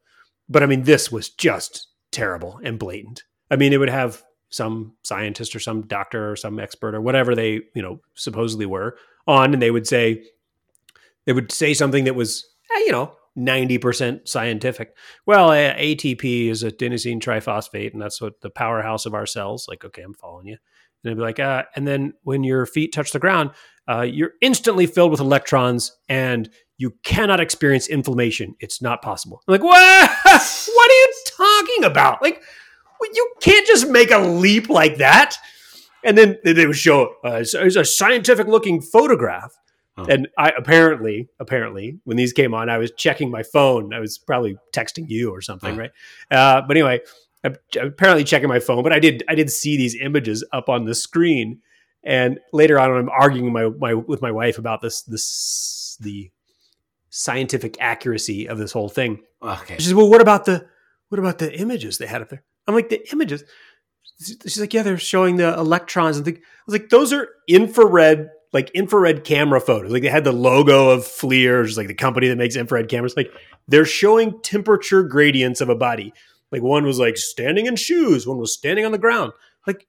But 0.47 0.63
I 0.63 0.67
mean, 0.67 0.83
this 0.83 1.11
was 1.11 1.29
just 1.29 1.87
terrible 2.11 2.59
and 2.63 2.79
blatant. 2.79 3.23
I 3.51 3.57
mean, 3.57 3.73
it 3.73 3.77
would 3.77 3.89
have 3.89 4.23
some 4.49 4.93
scientist 5.03 5.55
or 5.55 5.59
some 5.59 5.81
doctor 5.83 6.31
or 6.31 6.35
some 6.35 6.59
expert 6.59 6.95
or 6.95 7.01
whatever 7.01 7.35
they 7.35 7.61
you 7.75 7.81
know 7.81 7.99
supposedly 8.15 8.65
were 8.65 8.97
on, 9.27 9.53
and 9.53 9.61
they 9.61 9.71
would 9.71 9.87
say 9.87 10.23
they 11.25 11.33
would 11.33 11.51
say 11.51 11.73
something 11.73 12.05
that 12.05 12.15
was 12.15 12.45
eh, 12.75 12.79
you 12.85 12.91
know. 12.91 13.13
90% 13.37 14.27
scientific. 14.27 14.95
Well, 15.27 15.51
uh, 15.51 15.75
ATP 15.75 16.49
is 16.49 16.63
adenosine 16.63 17.21
triphosphate, 17.21 17.93
and 17.93 18.01
that's 18.01 18.19
what 18.19 18.41
the 18.41 18.49
powerhouse 18.49 19.05
of 19.05 19.13
our 19.13 19.27
cells. 19.27 19.67
Like, 19.67 19.85
okay, 19.85 20.01
I'm 20.01 20.15
following 20.15 20.47
you. 20.47 20.57
And 21.03 21.11
I'd 21.11 21.17
be 21.17 21.21
like, 21.21 21.39
uh, 21.39 21.63
and 21.75 21.87
then 21.87 22.13
when 22.23 22.43
your 22.43 22.65
feet 22.65 22.93
touch 22.93 23.11
the 23.11 23.19
ground, 23.19 23.51
uh, 23.87 24.01
you're 24.01 24.33
instantly 24.41 24.85
filled 24.85 25.11
with 25.11 25.19
electrons 25.19 25.95
and 26.09 26.49
you 26.77 26.93
cannot 27.03 27.39
experience 27.39 27.87
inflammation. 27.87 28.55
It's 28.59 28.81
not 28.81 29.01
possible. 29.01 29.41
I'm 29.47 29.51
like, 29.53 29.63
what? 29.63 30.09
what 30.23 30.91
are 30.91 30.93
you 30.93 31.13
talking 31.25 31.83
about? 31.85 32.21
Like, 32.21 32.43
well, 32.99 33.09
you 33.13 33.31
can't 33.41 33.67
just 33.67 33.89
make 33.89 34.11
a 34.11 34.19
leap 34.19 34.69
like 34.69 34.97
that. 34.97 35.37
And 36.03 36.17
then 36.17 36.37
they 36.43 36.65
would 36.65 36.77
show 36.77 37.15
uh, 37.25 37.43
a 37.53 37.85
scientific 37.85 38.47
looking 38.47 38.81
photograph. 38.81 39.53
And 40.07 40.27
I 40.37 40.51
apparently, 40.55 41.27
apparently, 41.39 41.99
when 42.03 42.17
these 42.17 42.31
came 42.31 42.53
on, 42.53 42.69
I 42.69 42.77
was 42.77 42.91
checking 42.91 43.31
my 43.31 43.41
phone. 43.41 43.95
I 43.95 43.99
was 43.99 44.19
probably 44.19 44.55
texting 44.71 45.05
you 45.07 45.31
or 45.31 45.41
something, 45.41 45.75
right? 45.75 45.89
Uh, 46.29 46.61
but 46.67 46.77
anyway, 46.77 46.99
I'm 47.43 47.55
apparently 47.81 48.23
checking 48.23 48.47
my 48.47 48.59
phone. 48.59 48.83
But 48.83 48.93
I 48.93 48.99
did, 48.99 49.23
I 49.27 49.33
did 49.33 49.49
see 49.49 49.75
these 49.75 49.99
images 49.99 50.43
up 50.53 50.69
on 50.69 50.85
the 50.85 50.93
screen. 50.93 51.61
And 52.03 52.39
later 52.53 52.79
on, 52.79 52.91
I'm 52.91 53.09
arguing 53.09 53.51
my, 53.51 53.69
my 53.69 53.95
with 53.95 54.21
my 54.21 54.31
wife 54.31 54.59
about 54.59 54.81
this, 54.81 55.01
this 55.01 55.97
the 55.99 56.29
scientific 57.09 57.77
accuracy 57.79 58.47
of 58.47 58.59
this 58.59 58.71
whole 58.71 58.89
thing. 58.89 59.21
Okay. 59.41 59.75
She 59.77 59.85
says, 59.85 59.93
"Well, 59.93 60.09
what 60.09 60.21
about 60.21 60.45
the 60.45 60.67
what 61.09 61.19
about 61.19 61.39
the 61.39 61.53
images 61.59 61.97
they 61.97 62.05
had 62.05 62.21
up 62.21 62.29
there?" 62.29 62.43
I'm 62.67 62.75
like, 62.75 62.89
"The 62.89 63.09
images." 63.11 63.43
She's 64.19 64.59
like, 64.59 64.73
"Yeah, 64.73 64.83
they're 64.83 64.97
showing 64.97 65.37
the 65.37 65.53
electrons 65.53 66.17
and 66.17 66.25
things." 66.25 66.39
I 66.39 66.63
was 66.65 66.73
like, 66.73 66.89
"Those 66.89 67.13
are 67.13 67.29
infrared, 67.47 68.29
like 68.53 68.69
infrared 68.71 69.23
camera 69.23 69.61
photos. 69.61 69.91
Like 69.91 70.01
they 70.01 70.09
had 70.09 70.23
the 70.23 70.31
logo 70.31 70.89
of 70.89 71.01
FLIR, 71.01 71.61
which 71.61 71.71
is 71.71 71.77
like 71.77 71.87
the 71.87 71.93
company 71.93 72.27
that 72.27 72.37
makes 72.37 72.55
infrared 72.55 72.89
cameras. 72.89 73.15
Like 73.15 73.31
they're 73.67 73.85
showing 73.85 74.41
temperature 74.41 75.03
gradients 75.03 75.61
of 75.61 75.69
a 75.69 75.75
body. 75.75 76.13
Like 76.51 76.61
one 76.61 76.85
was 76.85 76.99
like 76.99 77.17
standing 77.17 77.65
in 77.65 77.75
shoes, 77.75 78.25
one 78.25 78.37
was 78.37 78.53
standing 78.53 78.85
on 78.85 78.91
the 78.91 78.97
ground. 78.97 79.33
Like 79.65 79.85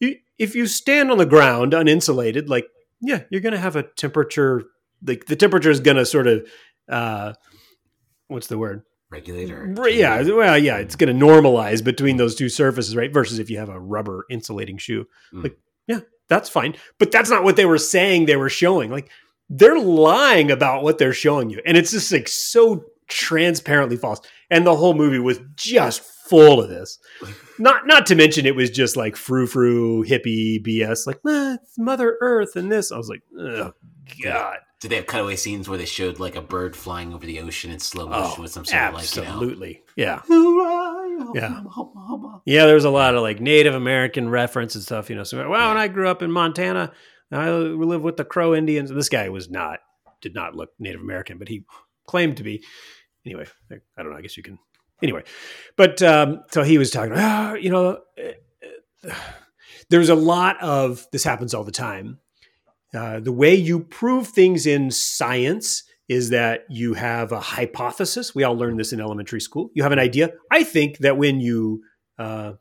you, 0.00 0.16
if 0.38 0.54
you 0.54 0.66
stand 0.66 1.10
on 1.10 1.18
the 1.18 1.26
ground 1.26 1.72
uninsulated, 1.72 2.48
like 2.48 2.66
yeah, 3.00 3.22
you're 3.30 3.40
to 3.52 3.60
have 3.60 3.76
a 3.76 3.82
temperature. 3.82 4.64
Like 5.04 5.26
the 5.26 5.36
temperature 5.36 5.70
is 5.70 5.80
to 5.96 6.06
sort 6.06 6.26
of, 6.26 6.48
uh, 6.88 7.34
what's 8.26 8.48
the 8.48 8.58
word? 8.58 8.82
Regulator. 9.10 9.72
Right, 9.76 9.94
Yeah, 9.94 10.22
well, 10.22 10.58
yeah, 10.58 10.76
it's 10.78 10.96
going 10.96 11.16
to 11.18 11.24
normalize 11.26 11.82
between 11.82 12.18
those 12.18 12.34
two 12.34 12.48
surfaces, 12.48 12.94
right? 12.94 13.12
Versus 13.12 13.38
if 13.38 13.48
you 13.50 13.58
have 13.58 13.70
a 13.70 13.80
rubber 13.80 14.26
insulating 14.30 14.76
shoe, 14.78 15.06
Mm. 15.32 15.44
like 15.44 15.58
yeah, 15.86 16.00
that's 16.28 16.48
fine. 16.50 16.74
But 16.98 17.10
that's 17.10 17.30
not 17.30 17.42
what 17.44 17.56
they 17.56 17.64
were 17.64 17.78
saying. 17.78 18.26
They 18.26 18.36
were 18.36 18.50
showing 18.50 18.90
like 18.90 19.10
they're 19.48 19.78
lying 19.80 20.50
about 20.50 20.82
what 20.82 20.98
they're 20.98 21.14
showing 21.14 21.48
you, 21.50 21.60
and 21.64 21.76
it's 21.76 21.90
just 21.92 22.12
like 22.12 22.28
so 22.28 22.84
transparently 23.08 23.96
false. 23.96 24.20
And 24.50 24.66
the 24.66 24.76
whole 24.76 24.92
movie 24.94 25.18
was 25.18 25.40
just 25.56 26.02
full 26.02 26.60
of 26.60 26.68
this. 26.68 26.98
Not 27.58 27.86
not 27.88 28.06
to 28.06 28.14
mention 28.14 28.46
it 28.46 28.54
was 28.54 28.70
just 28.70 28.96
like 28.96 29.16
frou 29.16 29.46
frou 29.48 30.04
hippie 30.04 30.62
BS, 30.64 31.06
like 31.08 31.18
Mother 31.76 32.16
Earth 32.20 32.54
and 32.54 32.70
this. 32.70 32.92
I 32.92 32.96
was 32.98 33.08
like, 33.08 33.22
oh 33.36 33.72
god. 34.22 34.58
Did 34.80 34.92
they 34.92 34.96
have 34.96 35.06
cutaway 35.06 35.34
scenes 35.36 35.68
where 35.68 35.76
they 35.76 35.84
showed 35.86 36.20
like 36.20 36.36
a 36.36 36.40
bird 36.40 36.76
flying 36.76 37.12
over 37.12 37.26
the 37.26 37.40
ocean 37.40 37.70
in 37.72 37.80
slow 37.80 38.06
motion 38.08 38.34
Oh, 38.38 38.42
with 38.42 38.52
some 38.52 38.64
sort 38.64 38.80
of 38.82 38.94
like 38.94 39.16
you 39.16 39.22
know? 39.22 39.28
absolutely. 39.28 39.82
Yeah. 39.96 40.20
Yeah. 41.34 41.62
Yeah, 42.44 42.66
there's 42.66 42.84
a 42.84 42.90
lot 42.90 43.14
of 43.14 43.22
like 43.22 43.40
Native 43.40 43.74
American 43.74 44.28
reference 44.28 44.74
and 44.74 44.84
stuff, 44.84 45.10
you 45.10 45.16
know. 45.16 45.24
So, 45.24 45.48
well, 45.48 45.68
when 45.68 45.76
I 45.76 45.88
grew 45.88 46.08
up 46.08 46.22
in 46.22 46.30
Montana, 46.30 46.92
I 47.32 47.50
lived 47.50 48.04
with 48.04 48.16
the 48.16 48.24
Crow 48.24 48.54
Indians. 48.54 48.90
This 48.90 49.08
guy 49.08 49.28
was 49.28 49.50
not, 49.50 49.80
did 50.20 50.34
not 50.34 50.54
look 50.54 50.70
Native 50.78 51.00
American, 51.00 51.38
but 51.38 51.48
he 51.48 51.64
claimed 52.06 52.36
to 52.38 52.42
be. 52.42 52.64
Anyway, 53.26 53.46
I 53.70 54.02
don't 54.02 54.12
know. 54.12 54.16
I 54.18 54.22
guess 54.22 54.36
you 54.36 54.42
can. 54.42 54.58
Anyway, 55.02 55.22
but 55.76 56.00
um, 56.02 56.42
so 56.50 56.62
he 56.62 56.78
was 56.78 56.90
talking. 56.90 57.12
Ah, 57.16 57.54
you 57.54 57.70
know, 57.70 57.98
eh, 58.16 58.32
eh, 59.04 59.14
there's 59.90 60.08
a 60.08 60.14
lot 60.14 60.60
of 60.62 61.06
this 61.12 61.24
happens 61.24 61.52
all 61.52 61.64
the 61.64 61.72
time. 61.72 62.18
Uh, 62.94 63.20
the 63.20 63.32
way 63.32 63.54
you 63.54 63.80
prove 63.80 64.28
things 64.28 64.66
in 64.66 64.90
science 64.90 65.84
is 66.08 66.30
that 66.30 66.64
you 66.70 66.94
have 66.94 67.32
a 67.32 67.40
hypothesis. 67.40 68.34
We 68.34 68.44
all 68.44 68.56
learned 68.56 68.80
this 68.80 68.92
in 68.92 69.00
elementary 69.00 69.40
school. 69.40 69.70
You 69.74 69.82
have 69.82 69.92
an 69.92 69.98
idea. 69.98 70.32
I 70.50 70.64
think 70.64 70.98
that 70.98 71.18
when 71.18 71.40
you 71.40 71.82
uh, 72.18 72.52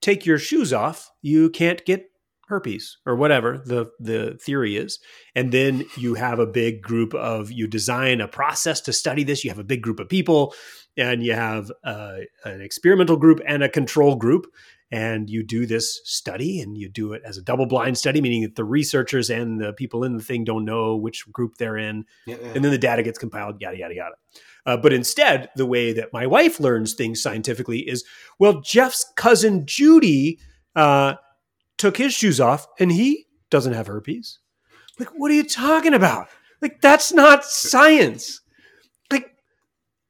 take 0.00 0.24
your 0.24 0.38
shoes 0.38 0.72
off, 0.72 1.10
you 1.20 1.50
can't 1.50 1.84
get 1.84 2.06
herpes 2.48 2.98
or 3.04 3.16
whatever 3.16 3.60
the 3.66 3.90
the 3.98 4.38
theory 4.40 4.76
is. 4.76 4.98
And 5.34 5.52
then 5.52 5.84
you 5.96 6.14
have 6.14 6.38
a 6.38 6.46
big 6.46 6.80
group 6.80 7.12
of 7.14 7.50
you 7.50 7.66
design 7.66 8.20
a 8.20 8.28
process 8.28 8.80
to 8.82 8.92
study 8.92 9.24
this. 9.24 9.44
You 9.44 9.50
have 9.50 9.58
a 9.58 9.64
big 9.64 9.82
group 9.82 10.00
of 10.00 10.08
people, 10.08 10.54
and 10.96 11.22
you 11.22 11.34
have 11.34 11.70
uh, 11.84 12.18
an 12.44 12.60
experimental 12.62 13.16
group 13.16 13.40
and 13.46 13.62
a 13.62 13.68
control 13.68 14.16
group. 14.16 14.46
And 14.92 15.28
you 15.28 15.42
do 15.42 15.66
this 15.66 16.00
study, 16.04 16.60
and 16.60 16.78
you 16.78 16.88
do 16.88 17.12
it 17.12 17.22
as 17.24 17.36
a 17.36 17.42
double 17.42 17.66
blind 17.66 17.98
study, 17.98 18.20
meaning 18.20 18.42
that 18.42 18.54
the 18.54 18.64
researchers 18.64 19.30
and 19.30 19.60
the 19.60 19.72
people 19.72 20.04
in 20.04 20.16
the 20.16 20.22
thing 20.22 20.44
don't 20.44 20.64
know 20.64 20.96
which 20.96 21.30
group 21.32 21.56
they're 21.56 21.76
in 21.76 22.04
Yeah, 22.24 22.36
yeah. 22.40 22.52
and 22.54 22.64
then 22.64 22.70
the 22.70 22.78
data 22.78 23.02
gets 23.02 23.18
compiled, 23.18 23.60
yada 23.60 23.76
yada 23.76 23.94
yada. 23.94 24.14
Uh, 24.64 24.76
but 24.76 24.92
instead, 24.92 25.48
the 25.56 25.66
way 25.66 25.92
that 25.92 26.12
my 26.12 26.26
wife 26.26 26.60
learns 26.60 26.94
things 26.94 27.22
scientifically 27.22 27.80
is, 27.80 28.04
well, 28.38 28.60
Jeff's 28.60 29.04
cousin 29.16 29.64
Judy 29.66 30.38
uh, 30.74 31.14
took 31.78 31.96
his 31.96 32.12
shoes 32.12 32.40
off, 32.40 32.66
and 32.78 32.92
he 32.92 33.26
doesn't 33.50 33.72
have 33.74 33.86
herpes. 33.86 34.38
Like, 34.98 35.08
what 35.16 35.30
are 35.30 35.34
you 35.34 35.44
talking 35.44 35.94
about? 35.94 36.28
Like, 36.62 36.80
that's 36.80 37.12
not 37.12 37.44
science. 37.44 38.40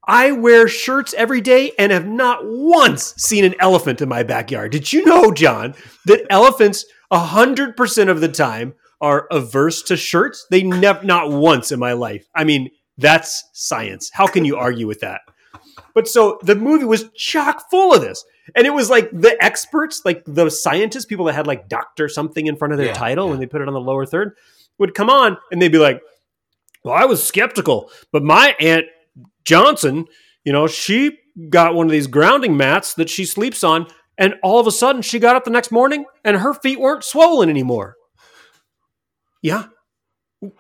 I 0.06 0.32
wear 0.32 0.68
shirts 0.68 1.14
every 1.14 1.40
day 1.40 1.72
and 1.78 1.90
have 1.90 2.06
not 2.06 2.40
once 2.44 3.14
seen 3.16 3.44
an 3.44 3.54
elephant 3.58 4.00
in 4.00 4.08
my 4.08 4.22
backyard. 4.22 4.72
Did 4.72 4.92
you 4.92 5.04
know, 5.04 5.32
John, 5.32 5.74
that 6.04 6.24
elephants 6.30 6.84
100% 7.12 8.08
of 8.08 8.20
the 8.20 8.28
time 8.28 8.74
are 9.00 9.26
averse 9.30 9.82
to 9.82 9.96
shirts? 9.96 10.46
They 10.50 10.62
never, 10.62 11.04
not 11.04 11.30
once 11.30 11.72
in 11.72 11.80
my 11.80 11.92
life. 11.92 12.26
I 12.34 12.44
mean, 12.44 12.70
that's 12.96 13.44
science. 13.52 14.10
How 14.12 14.26
can 14.26 14.44
you 14.44 14.56
argue 14.56 14.86
with 14.86 15.00
that? 15.00 15.22
But 15.92 16.06
so 16.08 16.38
the 16.42 16.54
movie 16.54 16.84
was 16.84 17.10
chock 17.16 17.68
full 17.70 17.94
of 17.94 18.00
this. 18.00 18.24
And 18.54 18.66
it 18.66 18.70
was 18.72 18.88
like 18.88 19.10
the 19.12 19.36
experts, 19.42 20.02
like 20.04 20.22
the 20.24 20.50
scientists, 20.50 21.04
people 21.04 21.24
that 21.24 21.34
had 21.34 21.46
like 21.46 21.68
doctor 21.68 22.08
something 22.08 22.46
in 22.46 22.56
front 22.56 22.72
of 22.72 22.78
their 22.78 22.88
Yeah, 22.88 22.92
title 22.94 23.24
yeah. 23.26 23.30
when 23.32 23.40
they 23.40 23.46
put 23.46 23.60
it 23.60 23.66
on 23.68 23.74
the 23.74 23.80
lower 23.80 24.06
third, 24.06 24.36
would 24.78 24.94
come 24.94 25.10
on 25.10 25.36
and 25.50 25.60
they'd 25.60 25.72
be 25.72 25.78
like, 25.78 26.00
Well, 26.84 26.94
I 26.94 27.06
was 27.06 27.26
skeptical, 27.26 27.90
but 28.12 28.22
my 28.22 28.54
Aunt 28.60 28.84
Johnson, 29.46 30.04
you 30.44 30.52
know, 30.52 30.66
she 30.66 31.18
got 31.48 31.74
one 31.74 31.86
of 31.86 31.92
these 31.92 32.06
grounding 32.06 32.56
mats 32.56 32.94
that 32.94 33.08
she 33.08 33.24
sleeps 33.24 33.64
on, 33.64 33.86
and 34.18 34.34
all 34.42 34.60
of 34.60 34.66
a 34.66 34.70
sudden 34.70 35.00
she 35.00 35.18
got 35.18 35.36
up 35.36 35.44
the 35.44 35.50
next 35.50 35.70
morning 35.70 36.04
and 36.24 36.36
her 36.36 36.52
feet 36.52 36.80
weren't 36.80 37.04
swollen 37.04 37.48
anymore. 37.48 37.96
Yeah. 39.42 39.66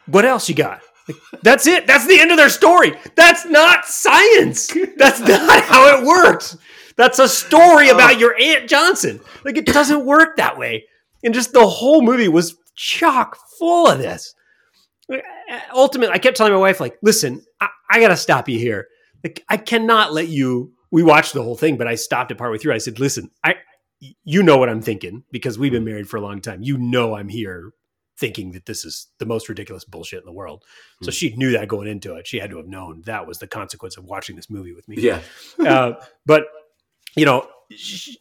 What 0.06 0.24
else 0.24 0.48
you 0.48 0.54
got? 0.54 0.80
Like, 1.08 1.18
that's 1.42 1.66
it. 1.66 1.86
That's 1.86 2.06
the 2.06 2.18
end 2.18 2.30
of 2.30 2.36
their 2.36 2.48
story. 2.48 2.92
That's 3.14 3.44
not 3.46 3.84
science. 3.84 4.74
That's 4.96 5.20
not 5.20 5.62
how 5.64 5.96
it 5.96 6.04
works. 6.04 6.56
That's 6.96 7.18
a 7.18 7.28
story 7.28 7.90
oh. 7.90 7.94
about 7.94 8.18
your 8.18 8.34
Aunt 8.40 8.68
Johnson. 8.68 9.20
Like 9.44 9.56
it 9.56 9.66
doesn't 9.66 10.04
work 10.04 10.36
that 10.36 10.58
way. 10.58 10.84
And 11.22 11.34
just 11.34 11.52
the 11.52 11.66
whole 11.66 12.02
movie 12.02 12.28
was 12.28 12.56
chock 12.74 13.36
full 13.58 13.86
of 13.88 13.98
this. 13.98 14.34
Ultimately, 15.74 16.14
I 16.14 16.18
kept 16.18 16.36
telling 16.36 16.52
my 16.52 16.58
wife, 16.58 16.80
like, 16.80 16.98
listen, 17.02 17.44
I, 17.60 17.68
I 17.90 18.00
got 18.00 18.08
to 18.08 18.16
stop 18.16 18.48
you 18.48 18.58
here. 18.58 18.88
Like, 19.24 19.44
I 19.48 19.56
cannot 19.56 20.12
let 20.12 20.28
you. 20.28 20.72
We 20.90 21.02
watched 21.02 21.32
the 21.34 21.42
whole 21.42 21.56
thing, 21.56 21.76
but 21.76 21.86
I 21.88 21.94
stopped 21.94 22.30
it 22.30 22.38
partway 22.38 22.58
through. 22.58 22.72
I 22.74 22.78
said, 22.78 22.98
listen, 22.98 23.30
I, 23.44 23.56
you 24.24 24.42
know 24.42 24.56
what 24.56 24.68
I'm 24.68 24.82
thinking 24.82 25.24
because 25.32 25.58
we've 25.58 25.72
been 25.72 25.84
married 25.84 26.08
for 26.08 26.16
a 26.16 26.20
long 26.20 26.40
time. 26.40 26.62
You 26.62 26.78
know 26.78 27.14
I'm 27.16 27.28
here 27.28 27.72
thinking 28.18 28.52
that 28.52 28.64
this 28.66 28.84
is 28.84 29.08
the 29.18 29.26
most 29.26 29.48
ridiculous 29.48 29.84
bullshit 29.84 30.20
in 30.20 30.24
the 30.26 30.32
world. 30.32 30.64
So 31.02 31.06
Hmm. 31.10 31.12
she 31.12 31.36
knew 31.36 31.52
that 31.52 31.68
going 31.68 31.86
into 31.88 32.14
it. 32.14 32.26
She 32.26 32.38
had 32.38 32.50
to 32.50 32.56
have 32.56 32.66
known 32.66 33.02
that 33.06 33.26
was 33.26 33.38
the 33.38 33.46
consequence 33.46 33.96
of 33.96 34.04
watching 34.04 34.36
this 34.36 34.48
movie 34.48 34.72
with 34.72 34.88
me. 34.88 34.96
Yeah. 34.98 35.20
Uh, 35.66 35.92
but 36.24 36.44
you 37.14 37.24
know, 37.26 37.46
sh- 37.72 38.16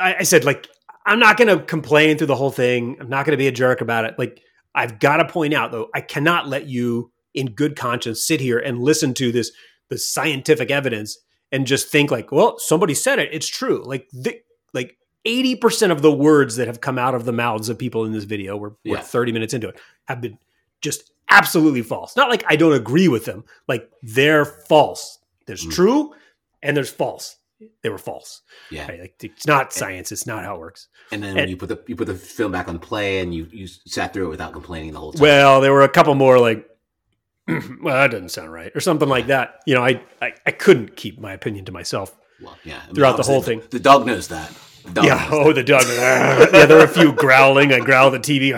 I, 0.00 0.16
I 0.20 0.22
said 0.22 0.44
like 0.44 0.66
I'm 1.04 1.18
not 1.18 1.36
going 1.36 1.48
to 1.58 1.62
complain 1.64 2.16
through 2.16 2.28
the 2.28 2.36
whole 2.36 2.50
thing. 2.50 2.96
I'm 3.00 3.08
not 3.10 3.26
going 3.26 3.32
to 3.32 3.36
be 3.38 3.48
a 3.48 3.52
jerk 3.52 3.80
about 3.82 4.04
it. 4.06 4.18
Like 4.18 4.40
I've 4.74 4.98
got 4.98 5.18
to 5.18 5.24
point 5.26 5.54
out 5.54 5.72
though, 5.72 5.88
I 5.94 6.00
cannot 6.00 6.48
let 6.48 6.66
you, 6.66 7.12
in 7.32 7.52
good 7.54 7.76
conscience, 7.76 8.24
sit 8.26 8.40
here 8.40 8.58
and 8.58 8.80
listen 8.80 9.14
to 9.14 9.30
this 9.32 9.52
the 9.88 9.98
scientific 9.98 10.70
evidence 10.70 11.18
and 11.52 11.66
just 11.66 11.88
think 11.88 12.10
like, 12.10 12.32
well, 12.32 12.58
somebody 12.58 12.94
said 12.94 13.18
it. 13.18 13.28
It's 13.32 13.46
true. 13.48 13.82
Like 13.84 14.08
the, 14.12 14.40
like. 14.72 14.96
80% 15.26 15.90
of 15.90 16.02
the 16.02 16.12
words 16.12 16.56
that 16.56 16.66
have 16.66 16.82
come 16.82 16.98
out 16.98 17.14
of 17.14 17.24
the 17.24 17.32
mouths 17.32 17.70
of 17.70 17.78
people 17.78 18.04
in 18.04 18.12
this 18.12 18.24
video, 18.24 18.58
we're, 18.58 18.72
we're 18.84 18.98
30 19.00 19.32
minutes 19.32 19.54
into 19.54 19.70
it, 19.70 19.80
have 20.04 20.20
been 20.20 20.36
just 20.82 21.12
absolutely 21.30 21.80
false. 21.80 22.14
Not 22.14 22.28
like 22.28 22.44
I 22.46 22.56
don't 22.56 22.74
agree 22.74 23.08
with 23.08 23.24
them, 23.24 23.42
like 23.66 23.90
they're 24.02 24.44
false. 24.44 25.18
There's 25.46 25.64
Mm. 25.64 25.72
true 25.72 26.14
and 26.62 26.76
there's 26.76 26.90
false. 26.90 27.36
They 27.82 27.88
were 27.90 27.98
false. 27.98 28.42
Yeah. 28.70 28.88
Right? 28.88 29.00
Like, 29.00 29.14
it's 29.22 29.46
not 29.46 29.72
science. 29.72 30.12
It's 30.12 30.26
not 30.26 30.44
how 30.44 30.54
it 30.56 30.60
works. 30.60 30.88
And 31.12 31.22
then 31.22 31.34
when 31.34 31.42
And- 31.44 31.50
you 31.50 31.56
put 31.56 31.68
the 31.68 31.80
you 31.86 31.96
put 31.96 32.06
the 32.06 32.14
film 32.14 32.52
back 32.52 32.68
on 32.68 32.78
play 32.78 33.20
and 33.20 33.34
you 33.34 33.46
you 33.52 33.66
sat 33.66 34.12
through 34.12 34.26
it 34.26 34.30
without 34.30 34.52
complaining 34.52 34.92
the 34.92 34.98
whole 35.00 35.12
time. 35.12 35.22
Well, 35.22 35.60
there 35.60 35.72
were 35.72 35.82
a 35.82 35.88
couple 35.88 36.14
more 36.14 36.38
like, 36.38 36.68
well, 37.48 37.94
that 37.94 38.10
doesn't 38.10 38.30
sound 38.30 38.52
right, 38.52 38.72
or 38.74 38.80
something 38.80 39.08
like 39.08 39.26
that. 39.28 39.60
You 39.66 39.74
know, 39.74 39.82
I 39.84 40.00
I, 40.22 40.32
I 40.46 40.50
couldn't 40.50 40.96
keep 40.96 41.20
my 41.20 41.32
opinion 41.32 41.64
to 41.66 41.72
myself. 41.72 42.16
Well, 42.42 42.56
yeah. 42.64 42.80
I 42.82 42.86
mean, 42.86 42.94
throughout 42.96 43.16
the 43.16 43.22
whole 43.22 43.42
thing. 43.42 43.62
The 43.70 43.78
dog 43.80 44.06
knows 44.06 44.28
that. 44.28 44.52
Dog 44.92 45.04
yeah. 45.06 45.28
knows 45.30 45.46
Oh, 45.46 45.52
the 45.52 45.62
dog. 45.64 45.84
yeah, 45.88 46.66
there 46.66 46.76
were 46.78 46.84
a 46.84 46.88
few 46.88 47.12
growling. 47.12 47.72
I 47.72 47.78
growl 47.80 48.14
at 48.14 48.22
the 48.22 48.38
TV. 48.40 48.48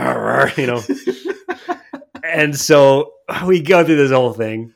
You 0.57 0.67
know. 0.67 0.83
and 2.25 2.57
so 2.57 3.13
we 3.45 3.61
go 3.61 3.85
through 3.85 3.97
this 3.97 4.11
whole 4.11 4.33
thing, 4.33 4.73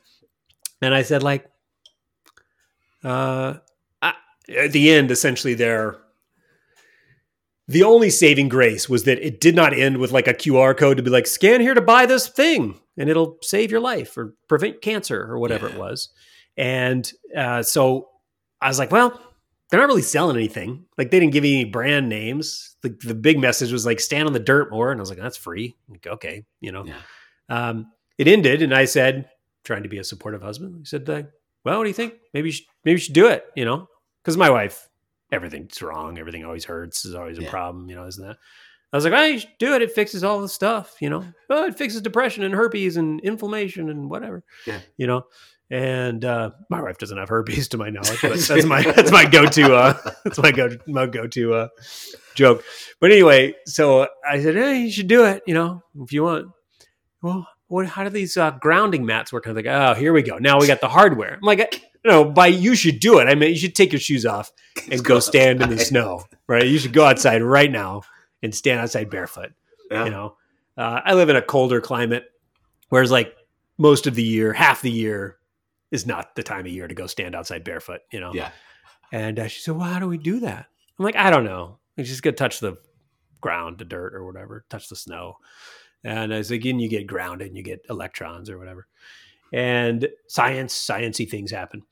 and 0.81 0.93
I 0.93 1.01
said 1.01 1.23
like, 1.23 1.45
uh, 3.03 3.55
at 4.57 4.71
the 4.71 4.91
end, 4.91 5.11
essentially, 5.11 5.53
there. 5.53 5.97
The 7.67 7.83
only 7.83 8.09
saving 8.09 8.49
grace 8.49 8.89
was 8.89 9.05
that 9.05 9.25
it 9.25 9.39
did 9.39 9.55
not 9.55 9.73
end 9.73 9.97
with 9.97 10.11
like 10.11 10.27
a 10.27 10.33
QR 10.33 10.75
code 10.75 10.97
to 10.97 11.03
be 11.03 11.09
like, 11.09 11.27
scan 11.27 11.61
here 11.61 11.73
to 11.73 11.81
buy 11.81 12.05
this 12.05 12.27
thing 12.27 12.79
and 12.97 13.09
it'll 13.09 13.37
save 13.41 13.71
your 13.71 13.79
life 13.79 14.17
or 14.17 14.35
prevent 14.49 14.81
cancer 14.81 15.21
or 15.21 15.39
whatever 15.39 15.67
it 15.69 15.77
was. 15.77 16.09
And 16.57 17.09
uh, 17.35 17.63
so 17.63 18.09
I 18.59 18.67
was 18.67 18.77
like, 18.77 18.91
well, 18.91 19.19
they're 19.69 19.79
not 19.79 19.87
really 19.87 20.01
selling 20.01 20.35
anything. 20.35 20.85
Like 20.97 21.11
they 21.11 21.19
didn't 21.19 21.31
give 21.31 21.43
me 21.43 21.61
any 21.61 21.69
brand 21.69 22.09
names. 22.09 22.75
The, 22.81 22.89
the 23.05 23.15
big 23.15 23.39
message 23.39 23.71
was 23.71 23.85
like, 23.85 24.01
stand 24.01 24.27
on 24.27 24.33
the 24.33 24.39
dirt 24.39 24.69
more. 24.69 24.91
And 24.91 24.99
I 24.99 25.01
was 25.01 25.09
like, 25.09 25.19
that's 25.19 25.37
free. 25.37 25.77
Like, 25.87 26.05
okay, 26.05 26.43
you 26.59 26.73
know. 26.73 26.85
Yeah. 26.85 26.99
Um, 27.47 27.91
it 28.17 28.27
ended, 28.27 28.61
and 28.61 28.73
I 28.73 28.85
said, 28.85 29.29
trying 29.63 29.83
to 29.83 29.89
be 29.89 29.97
a 29.97 30.03
supportive 30.03 30.41
husband, 30.41 30.77
I 30.81 30.83
said, 30.83 31.09
uh, 31.09 31.23
well, 31.63 31.77
what 31.77 31.83
do 31.83 31.89
you 31.89 31.93
think? 31.93 32.15
Maybe 32.33 32.49
you 32.49 32.53
should, 32.53 32.65
maybe 32.83 32.93
you 32.93 32.99
should 32.99 33.13
do 33.13 33.27
it, 33.27 33.45
you 33.55 33.65
know? 33.65 33.87
Because 34.23 34.37
my 34.37 34.49
wife, 34.49 34.87
everything's 35.31 35.81
wrong. 35.81 36.17
Everything 36.19 36.45
always 36.45 36.65
hurts. 36.65 37.05
Is 37.05 37.15
always 37.15 37.37
a 37.39 37.43
Yeah. 37.43 37.49
problem, 37.49 37.89
you 37.89 37.95
know, 37.95 38.05
isn't 38.07 38.25
that? 38.25 38.37
I 38.93 38.97
was 38.97 39.05
like, 39.05 39.13
well, 39.13 39.27
you 39.27 39.39
should 39.39 39.49
do 39.57 39.73
it. 39.73 39.81
It 39.81 39.93
fixes 39.93 40.21
all 40.23 40.41
the 40.41 40.49
stuff, 40.49 40.95
you 40.99 41.09
know? 41.09 41.23
Well, 41.49 41.63
it 41.63 41.77
fixes 41.77 42.01
depression 42.01 42.43
and 42.43 42.53
herpes 42.53 42.97
and 42.97 43.21
inflammation 43.21 43.89
and 43.89 44.09
whatever, 44.09 44.43
Yeah. 44.67 44.81
you 44.97 45.07
know? 45.07 45.23
And 45.69 46.25
uh, 46.25 46.49
my 46.69 46.81
wife 46.81 46.97
doesn't 46.97 47.17
have 47.17 47.29
herpes, 47.29 47.69
to 47.69 47.77
my 47.77 47.89
knowledge, 47.89 48.21
but 48.21 48.37
that's 48.47 48.65
my 48.65 48.81
that's 48.83 49.09
my 49.11 49.23
go 49.23 49.45
to 49.45 49.73
uh, 49.73 49.97
that's 50.25 50.37
my 50.39 50.51
go 50.51 50.67
my 50.87 51.05
go 51.05 51.25
to 51.27 51.53
uh, 51.53 51.67
joke. 52.35 52.65
But 52.99 53.13
anyway, 53.13 53.55
so 53.65 54.09
I 54.29 54.41
said, 54.41 54.55
hey, 54.55 54.81
you 54.81 54.91
should 54.91 55.07
do 55.07 55.23
it, 55.23 55.43
you 55.47 55.53
know, 55.53 55.81
if 56.01 56.11
you 56.11 56.23
want. 56.23 56.47
Well, 57.21 57.47
what? 57.67 57.85
How 57.85 58.03
do 58.03 58.09
these 58.09 58.35
uh, 58.35 58.51
grounding 58.59 59.05
mats 59.05 59.31
work? 59.31 59.47
I'm 59.47 59.55
like, 59.55 59.65
oh, 59.65 59.93
here 59.93 60.11
we 60.11 60.23
go. 60.23 60.37
Now 60.39 60.59
we 60.59 60.67
got 60.67 60.81
the 60.81 60.89
hardware. 60.89 61.35
I'm 61.35 61.39
like, 61.41 61.81
no, 62.03 62.25
by 62.25 62.47
you 62.47 62.75
should 62.75 62.99
do 62.99 63.19
it. 63.19 63.27
I 63.27 63.35
mean, 63.35 63.49
you 63.49 63.57
should 63.57 63.75
take 63.75 63.91
your 63.91 63.99
shoes 63.99 64.25
off 64.25 64.51
and 64.91 65.03
go 65.03 65.19
stand 65.19 65.61
in 65.61 65.69
the 65.69 65.77
snow, 65.77 66.25
right? 66.47 66.65
You 66.65 66.79
should 66.79 66.93
go 66.93 67.05
outside 67.05 67.43
right 67.43 67.71
now 67.71 68.03
and 68.41 68.53
stand 68.53 68.79
outside 68.79 69.09
barefoot. 69.09 69.51
Yeah. 69.89 70.05
You 70.05 70.11
know, 70.11 70.35
uh, 70.77 71.01
I 71.03 71.13
live 71.13 71.29
in 71.29 71.35
a 71.35 71.41
colder 71.41 71.81
climate, 71.81 72.25
whereas 72.89 73.11
like 73.11 73.35
most 73.77 74.07
of 74.07 74.15
the 74.15 74.23
year, 74.23 74.53
half 74.53 74.81
the 74.81 74.91
year 74.91 75.37
is 75.91 76.05
not 76.07 76.35
the 76.35 76.43
time 76.43 76.65
of 76.65 76.71
year 76.71 76.87
to 76.87 76.95
go 76.95 77.07
stand 77.07 77.35
outside 77.35 77.63
barefoot. 77.63 78.01
You 78.11 78.19
know. 78.19 78.33
Yeah. 78.33 78.51
And 79.11 79.39
uh, 79.39 79.47
she 79.47 79.61
said, 79.61 79.75
"Well, 79.75 79.87
how 79.87 79.99
do 79.99 80.07
we 80.07 80.17
do 80.17 80.39
that?" 80.39 80.67
I'm 80.97 81.05
like, 81.05 81.17
"I 81.17 81.29
don't 81.29 81.43
know. 81.43 81.79
You 81.97 82.05
just 82.05 82.23
to 82.23 82.31
touch 82.31 82.61
the 82.61 82.77
ground, 83.41 83.77
the 83.77 83.85
dirt, 83.85 84.15
or 84.15 84.25
whatever, 84.25 84.65
touch 84.69 84.87
the 84.87 84.95
snow." 84.95 85.37
And 86.03 86.33
I 86.33 86.41
said, 86.41 86.55
"Again, 86.55 86.79
you 86.79 86.87
get 86.87 87.07
grounded, 87.07 87.49
and 87.49 87.57
you 87.57 87.63
get 87.63 87.85
electrons 87.89 88.49
or 88.49 88.57
whatever." 88.57 88.87
And 89.51 90.07
science, 90.27 90.73
sciency 90.73 91.29
things 91.29 91.51
happen. 91.51 91.83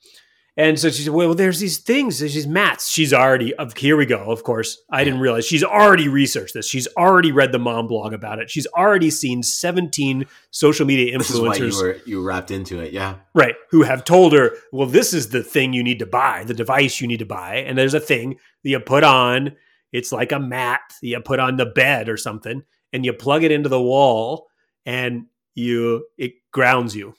And 0.56 0.78
so 0.78 0.90
she 0.90 1.04
said, 1.04 1.14
"Well, 1.14 1.34
there's 1.34 1.60
these 1.60 1.78
things. 1.78 2.18
There's 2.18 2.34
these 2.34 2.46
mats." 2.46 2.90
She's 2.90 3.14
already. 3.14 3.54
Of 3.54 3.74
here 3.76 3.96
we 3.96 4.04
go. 4.04 4.30
Of 4.30 4.42
course, 4.42 4.82
I 4.90 5.04
didn't 5.04 5.20
realize 5.20 5.46
she's 5.46 5.62
already 5.62 6.08
researched 6.08 6.54
this. 6.54 6.68
She's 6.68 6.88
already 6.98 7.30
read 7.32 7.52
the 7.52 7.58
mom 7.58 7.86
blog 7.86 8.12
about 8.12 8.40
it. 8.40 8.50
She's 8.50 8.66
already 8.66 9.10
seen 9.10 9.42
17 9.42 10.26
social 10.50 10.86
media 10.86 11.16
This 11.16 11.30
is 11.30 11.40
why 11.40 11.56
influencers 11.56 11.72
you 11.72 11.82
were 11.82 11.96
you 12.04 12.22
wrapped 12.22 12.50
into 12.50 12.80
it. 12.80 12.92
Yeah. 12.92 13.16
right 13.34 13.54
who 13.70 13.84
have 13.84 14.04
told 14.04 14.32
her 14.32 14.50
well 14.72 14.88
this 14.88 15.14
is 15.14 15.30
the 15.30 15.42
thing 15.42 15.72
you 15.72 15.82
need 15.82 16.00
to 16.00 16.06
buy 16.06 16.44
the 16.44 16.52
device 16.54 17.00
you 17.00 17.06
need 17.06 17.20
to 17.20 17.24
buy 17.26 17.56
and 17.56 17.78
there's 17.78 17.94
a 17.94 18.00
thing 18.00 18.38
that 18.64 18.70
you 18.70 18.80
put 18.80 19.04
on 19.04 19.56
it's 19.92 20.12
like 20.12 20.32
a 20.32 20.40
mat 20.40 20.80
that 21.00 21.08
you 21.08 21.20
put 21.20 21.40
on 21.40 21.56
the 21.56 21.66
bed 21.66 22.08
or 22.08 22.16
something 22.16 22.62
and 22.92 23.04
you 23.04 23.12
plug 23.12 23.44
it 23.44 23.52
into 23.52 23.68
the 23.68 23.80
wall 23.80 24.48
and 24.84 25.26
you 25.54 26.04
it 26.18 26.32
grounds 26.52 26.94
you 26.96 27.14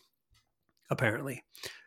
apparently. 0.91 1.41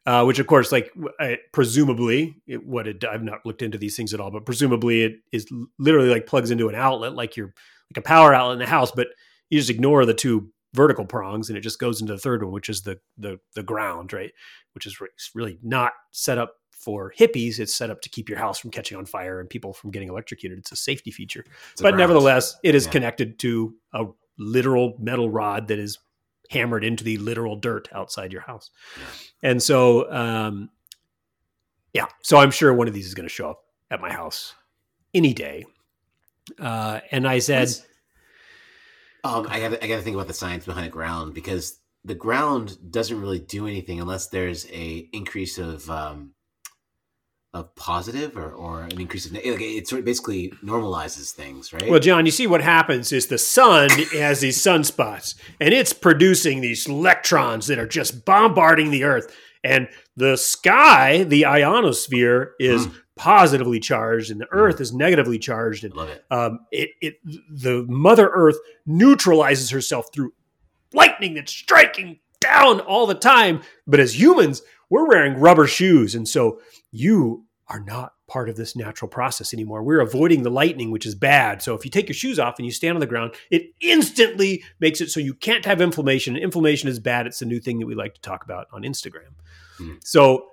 Uh, 0.06 0.23
which 0.25 0.38
of 0.38 0.46
course 0.46 0.70
like 0.73 0.90
I- 1.18 1.38
presumably 1.52 2.37
it, 2.46 2.66
what 2.66 2.87
it 2.87 3.02
i've 3.06 3.23
not 3.23 3.46
looked 3.46 3.62
into 3.62 3.78
these 3.78 3.96
things 3.96 4.12
at 4.12 4.20
all 4.20 4.30
but 4.30 4.44
presumably 4.44 5.00
it 5.02 5.14
is 5.32 5.46
literally 5.78 6.11
like 6.11 6.26
plugs 6.26 6.50
into 6.50 6.68
an 6.68 6.75
outlet 6.75 7.14
like 7.14 7.38
you're 7.38 7.54
like 7.90 7.96
a 7.96 8.02
power 8.02 8.34
outlet 8.34 8.54
in 8.56 8.58
the 8.58 8.66
house 8.66 8.90
but 8.90 9.06
you 9.49 9.58
just 9.58 9.70
ignore 9.70 10.04
the 10.04 10.12
two 10.12 10.50
vertical 10.75 11.06
prongs 11.06 11.49
and 11.49 11.56
it 11.56 11.62
just 11.62 11.78
goes 11.78 12.02
into 12.02 12.12
the 12.12 12.18
third 12.18 12.42
one 12.42 12.52
which 12.52 12.68
is 12.68 12.82
the 12.82 12.99
the 13.16 13.38
the 13.54 13.62
ground 13.62 14.12
right? 14.12 14.32
Which 14.75 14.84
is 14.87 15.00
re- 15.00 15.08
really 15.34 15.58
not 15.62 15.92
set 16.11 16.37
up 16.37 16.56
for 16.73 17.11
hippies 17.18 17.58
it's 17.58 17.75
set 17.75 17.88
up 17.88 18.02
to 18.02 18.11
keep 18.11 18.28
your 18.28 18.37
house 18.38 18.58
from 18.58 18.70
catching 18.70 18.99
on 18.99 19.06
fire 19.06 19.40
and 19.40 19.49
people 19.49 19.73
from 19.73 19.90
getting 19.90 20.08
electrocuted. 20.11 20.58
It's 20.58 20.73
a 20.73 20.76
safety 20.76 21.12
feature. 21.12 21.46
It's 21.73 21.80
but 21.80 21.96
nevertheless 21.96 22.56
it 22.62 22.75
is 22.75 22.84
Yeah. 22.84 22.92
connected 22.92 23.38
to 23.38 23.75
a 23.94 24.04
literal 24.38 24.96
metal 24.99 25.30
rod 25.30 25.68
that 25.68 25.78
is 25.78 25.99
hammered 26.50 26.84
into 26.84 27.04
the 27.04 27.16
literal 27.18 27.56
dirt 27.56 27.88
outside 27.92 28.32
your 28.32 28.42
house. 28.42 28.70
And 29.42 29.62
so 29.62 30.10
um 30.12 30.70
yeah 31.92 32.06
so 32.22 32.38
i'm 32.38 32.50
sure 32.50 32.74
one 32.74 32.88
of 32.88 32.94
these 32.94 33.06
is 33.06 33.14
going 33.14 33.28
to 33.28 33.34
show 33.34 33.50
up 33.50 33.64
at 33.90 34.00
my 34.00 34.12
house 34.12 34.54
any 35.14 35.32
day. 35.32 35.64
Uh 36.58 37.00
and 37.10 37.26
i 37.26 37.38
said 37.38 37.68
Um, 39.24 39.46
I 39.48 39.58
got 39.58 39.82
I 39.82 39.86
to 39.86 40.02
think 40.02 40.14
about 40.14 40.28
the 40.28 40.34
science 40.34 40.66
behind 40.66 40.86
a 40.86 40.90
ground 40.90 41.32
because 41.32 41.80
the 42.04 42.14
ground 42.14 42.76
doesn't 42.90 43.18
really 43.18 43.38
do 43.38 43.66
anything 43.66 43.98
unless 43.98 44.28
there's 44.28 44.66
a 44.70 45.08
increase 45.14 45.56
of 45.56 45.88
um, 45.88 46.34
of 47.55 47.75
positive 47.77 48.37
or, 48.37 48.51
or 48.51 48.83
an 48.83 49.01
increase 49.01 49.25
of 49.27 49.33
like 49.33 49.43
it 49.47 49.87
sort 49.88 50.01
of 50.01 50.05
basically 50.05 50.51
normalizes 50.62 51.31
things, 51.31 51.73
right? 51.73 51.88
Well, 51.88 52.01
John, 52.01 52.27
you 52.27 52.33
see 52.33 52.47
what 52.47 52.61
happens 52.61 53.12
is 53.12 53.29
the 53.29 53.38
sun 53.38 53.88
has 54.12 54.40
these 54.40 54.59
sunspots 54.59 55.37
and 55.61 55.73
it's 55.73 55.93
producing 55.93 56.61
these 56.61 56.87
electrons 56.88 57.69
that 57.69 57.79
are 57.79 57.87
just 57.87 58.25
bombarding 58.25 58.90
the 58.90 59.05
earth. 59.05 59.35
And 59.62 59.88
the 60.17 60.37
sky, 60.37 61.23
the 61.25 61.47
ionosphere, 61.47 62.53
is 62.59 62.87
Mm. 62.88 62.95
positively 63.17 63.79
charged 63.81 64.31
and 64.33 64.40
the 64.40 64.49
earth 64.51 64.81
is 64.81 64.93
negatively 64.93 65.38
charged. 65.38 65.85
And 65.85 65.95
it. 65.97 66.25
um, 66.31 66.59
it, 66.73 66.90
it, 67.01 67.19
the 67.49 67.85
Mother 67.88 68.29
Earth 68.35 68.57
neutralizes 68.85 69.71
herself 69.71 70.07
through 70.12 70.33
lightning 70.93 71.35
that's 71.35 71.53
striking 71.53 72.19
down 72.40 72.81
all 72.81 73.07
the 73.07 73.14
time. 73.14 73.62
But 73.87 74.01
as 74.01 74.21
humans, 74.21 74.62
we're 74.90 75.09
wearing 75.09 75.38
rubber 75.40 75.67
shoes. 75.67 76.14
And 76.14 76.29
so 76.29 76.61
you 76.93 77.43
are 77.68 77.81
not 77.81 78.14
part 78.27 78.48
of 78.48 78.57
this 78.57 78.77
natural 78.77 79.09
process 79.09 79.55
anymore. 79.55 79.83
We're 79.83 80.00
avoiding 80.00 80.42
the 80.42 80.50
lightning, 80.50 80.90
which 80.90 81.07
is 81.07 81.14
bad. 81.14 81.62
So 81.62 81.74
if 81.74 81.85
you 81.85 81.90
take 81.90 82.09
your 82.09 82.14
shoes 82.14 82.38
off 82.38 82.59
and 82.59 82.66
you 82.66 82.72
stand 82.72 82.96
on 82.96 83.00
the 83.00 83.07
ground, 83.07 83.35
it 83.50 83.72
instantly 83.81 84.62
makes 84.81 85.00
it 85.00 85.11
so 85.11 85.20
you 85.20 85.35
can't 85.35 85.64
have 85.64 85.81
inflammation. 85.81 86.37
Inflammation 86.37 86.88
is 86.88 86.98
bad. 86.98 87.27
It's 87.27 87.42
a 87.42 87.46
new 87.46 87.61
thing 87.61 87.79
that 87.79 87.87
we 87.87 87.94
like 87.94 88.14
to 88.14 88.20
talk 88.20 88.44
about 88.44 88.66
on 88.72 88.83
Instagram. 88.83 89.33
Hmm. 89.79 89.94
So 90.05 90.48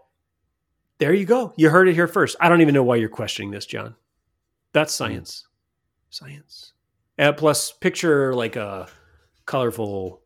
there 1.00 1.14
you 1.14 1.26
go. 1.26 1.54
You 1.58 1.70
heard 1.70 1.88
it 1.88 1.96
here 1.96 2.08
first. 2.08 2.38
I 2.40 2.48
don't 2.48 2.62
even 2.62 2.74
know 2.74 2.84
why 2.84 2.96
you're 2.96 3.10
questioning 3.10 3.52
this, 3.52 3.66
John. 3.66 3.96
That's 4.74 4.94
science. 4.94 5.48
Science. 6.10 6.74
Uh, 7.20 7.34
plus, 7.34 7.72
picture 7.72 8.34
like 8.34 8.56
a 8.56 8.88
colorful 9.46 10.22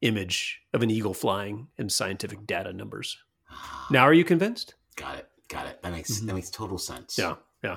image 0.00 0.62
of 0.72 0.82
an 0.82 0.90
eagle 0.90 1.14
flying 1.14 1.68
and 1.78 1.90
scientific 1.90 2.46
data 2.46 2.72
numbers. 2.72 3.18
Now, 3.90 4.04
are 4.04 4.14
you 4.14 4.24
convinced? 4.24 4.74
Got 4.96 5.18
it. 5.18 5.28
Got 5.54 5.66
it. 5.66 5.82
That 5.82 5.92
makes 5.92 6.10
Mhm. 6.20 6.26
that 6.26 6.34
makes 6.34 6.50
total 6.50 6.78
sense. 6.78 7.16
Yeah, 7.16 7.36
yeah, 7.62 7.76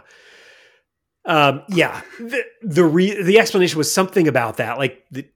um, 1.25 1.63
yeah. 1.69 2.01
The 2.19 2.43
the, 2.63 2.83
re- 2.83 3.21
the 3.23 3.39
explanation 3.39 3.77
was 3.77 3.91
something 3.91 4.27
about 4.27 4.57
that. 4.57 4.77
Like, 4.77 5.05
the, 5.11 5.27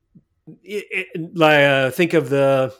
it, 0.63 1.07
it, 1.13 1.37
like 1.37 1.63
uh, 1.63 1.91
think 1.91 2.13
of 2.13 2.29
the 2.29 2.73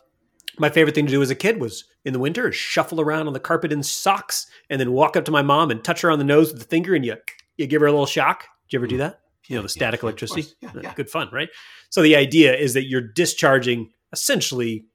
my 0.57 0.69
favorite 0.69 0.95
thing 0.95 1.05
to 1.05 1.11
do 1.11 1.21
as 1.21 1.29
a 1.29 1.35
kid 1.35 1.59
was 1.59 1.85
in 2.05 2.13
the 2.13 2.19
winter 2.19 2.49
is 2.49 2.55
shuffle 2.55 2.99
around 2.99 3.27
on 3.27 3.33
the 3.33 3.39
carpet 3.39 3.71
in 3.71 3.83
socks 3.83 4.47
and 4.69 4.79
then 4.81 4.91
walk 4.91 5.15
up 5.15 5.25
to 5.25 5.31
my 5.31 5.41
mom 5.41 5.71
and 5.71 5.83
touch 5.83 6.01
her 6.01 6.11
on 6.11 6.17
the 6.19 6.25
nose 6.25 6.51
with 6.51 6.61
the 6.61 6.67
finger 6.67 6.95
and 6.95 7.05
you 7.05 7.15
you 7.57 7.67
give 7.67 7.81
her 7.81 7.87
a 7.87 7.91
little 7.91 8.05
shock. 8.05 8.45
Did 8.67 8.73
you 8.73 8.79
ever 8.79 8.87
do 8.87 8.97
that? 8.97 9.19
You 9.47 9.55
know, 9.57 9.61
the 9.61 9.67
Yeah, 9.67 9.71
static 9.71 10.01
yeah, 10.01 10.05
electricity. 10.07 10.43
Uh, 10.65 10.79
yeah. 10.81 10.93
Good 10.95 11.09
fun, 11.09 11.29
right? 11.31 11.49
So 11.89 12.01
the 12.01 12.15
idea 12.15 12.55
is 12.55 12.73
that 12.73 12.85
you're 12.87 13.01
discharging 13.01 13.91
essentially 14.13 14.85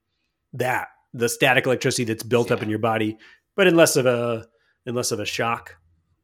that 0.54 0.88
the 1.12 1.28
static 1.28 1.66
electricity 1.66 2.04
that's 2.04 2.22
built 2.22 2.50
up 2.50 2.62
in 2.62 2.68
your 2.70 2.78
body, 2.78 3.16
but 3.54 3.66
in 3.66 3.76
less 3.76 3.96
of 3.96 4.06
a 4.06 4.46
in 4.86 4.94
less 4.94 5.12
of 5.12 5.20
a 5.20 5.26
shock. 5.26 5.76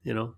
You 0.03 0.15
know, 0.15 0.35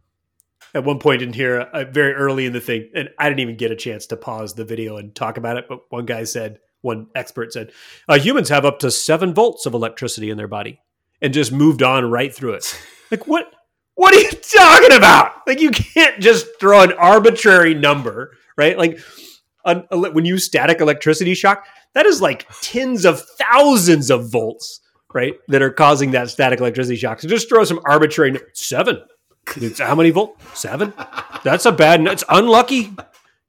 at 0.74 0.84
one 0.84 0.98
point 0.98 1.22
in 1.22 1.32
here, 1.32 1.60
uh, 1.60 1.84
very 1.84 2.12
early 2.12 2.46
in 2.46 2.52
the 2.52 2.60
thing, 2.60 2.90
and 2.94 3.10
I 3.18 3.28
didn't 3.28 3.40
even 3.40 3.56
get 3.56 3.70
a 3.70 3.76
chance 3.76 4.06
to 4.06 4.16
pause 4.16 4.54
the 4.54 4.64
video 4.64 4.96
and 4.96 5.14
talk 5.14 5.36
about 5.36 5.56
it. 5.56 5.66
But 5.68 5.80
one 5.90 6.06
guy 6.06 6.24
said, 6.24 6.58
one 6.80 7.06
expert 7.14 7.52
said, 7.52 7.72
uh, 8.08 8.18
humans 8.18 8.48
have 8.48 8.64
up 8.64 8.80
to 8.80 8.90
seven 8.90 9.32
volts 9.32 9.66
of 9.66 9.74
electricity 9.74 10.30
in 10.30 10.36
their 10.36 10.48
body, 10.48 10.80
and 11.22 11.32
just 11.32 11.52
moved 11.52 11.82
on 11.82 12.10
right 12.10 12.34
through 12.34 12.54
it. 12.54 12.80
Like 13.10 13.26
what? 13.28 13.52
What 13.96 14.14
are 14.14 14.18
you 14.18 14.30
talking 14.30 14.96
about? 14.96 15.46
Like 15.46 15.60
you 15.60 15.70
can't 15.70 16.20
just 16.20 16.46
throw 16.58 16.80
an 16.80 16.92
arbitrary 16.94 17.74
number, 17.74 18.32
right? 18.56 18.76
Like 18.76 18.98
when 19.64 20.24
you 20.24 20.38
static 20.38 20.80
electricity 20.80 21.34
shock, 21.34 21.66
that 21.94 22.06
is 22.06 22.20
like 22.20 22.46
tens 22.60 23.04
of 23.04 23.22
thousands 23.38 24.10
of 24.10 24.30
volts, 24.30 24.80
right? 25.14 25.34
That 25.48 25.62
are 25.62 25.70
causing 25.70 26.10
that 26.10 26.28
static 26.28 26.60
electricity 26.60 26.96
shock. 26.96 27.20
So 27.20 27.28
just 27.28 27.48
throw 27.48 27.64
some 27.64 27.80
arbitrary 27.86 28.38
seven. 28.52 29.00
It's 29.56 29.78
how 29.78 29.94
many 29.94 30.10
volt? 30.10 30.38
Seven. 30.54 30.92
That's 31.42 31.64
a 31.66 31.72
bad. 31.72 32.06
It's 32.06 32.24
unlucky. 32.28 32.94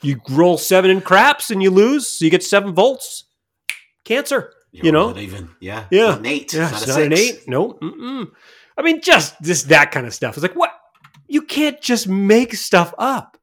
You 0.02 0.22
roll 0.30 0.58
seven 0.58 0.92
in 0.92 1.02
craps 1.02 1.50
and 1.52 1.64
you 1.64 1.72
lose, 1.72 2.08
so 2.08 2.26
you 2.26 2.32
get 2.32 2.44
seven 2.44 2.74
volts. 2.74 3.26
Cancer. 4.04 4.52
You're 4.72 4.86
You 4.86 4.92
know? 4.92 5.08
not 5.08 5.18
even. 5.18 5.50
Yeah. 5.60 5.86
Yeah. 5.90 6.08
Not 6.08 6.20
an 6.20 6.26
eight. 6.28 6.54
Yeah, 6.54 6.70
Not 6.70 6.88
not 6.88 7.02
an 7.02 7.14
eight. 7.14 7.44
No. 7.48 7.74
Mm-mm. 7.74 8.28
I 8.78 8.82
mean, 8.82 9.02
just 9.02 9.42
this 9.42 9.64
that 9.64 9.92
kind 9.92 10.06
of 10.06 10.14
stuff. 10.14 10.36
It's 10.36 10.44
like 10.44 10.56
what 10.56 10.72
you 11.28 11.42
can't 11.42 11.82
just 11.82 12.08
make 12.08 12.54
stuff 12.56 12.94
up. 12.98 13.38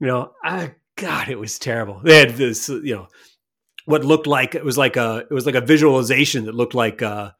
You 0.00 0.06
know, 0.06 0.32
I 0.44 0.74
God, 0.96 1.28
it 1.28 1.38
was 1.38 1.58
terrible. 1.58 2.00
They 2.04 2.18
had 2.20 2.30
this, 2.36 2.68
you 2.68 2.94
know, 2.94 3.08
what 3.84 4.04
looked 4.04 4.26
like 4.26 4.54
it 4.54 4.64
was 4.64 4.78
like 4.78 4.96
a 4.96 5.26
it 5.30 5.34
was 5.34 5.46
like 5.46 5.54
a 5.54 5.60
visualization 5.60 6.44
that 6.46 6.54
looked 6.54 6.74
like 6.74 7.02
a 7.02 7.34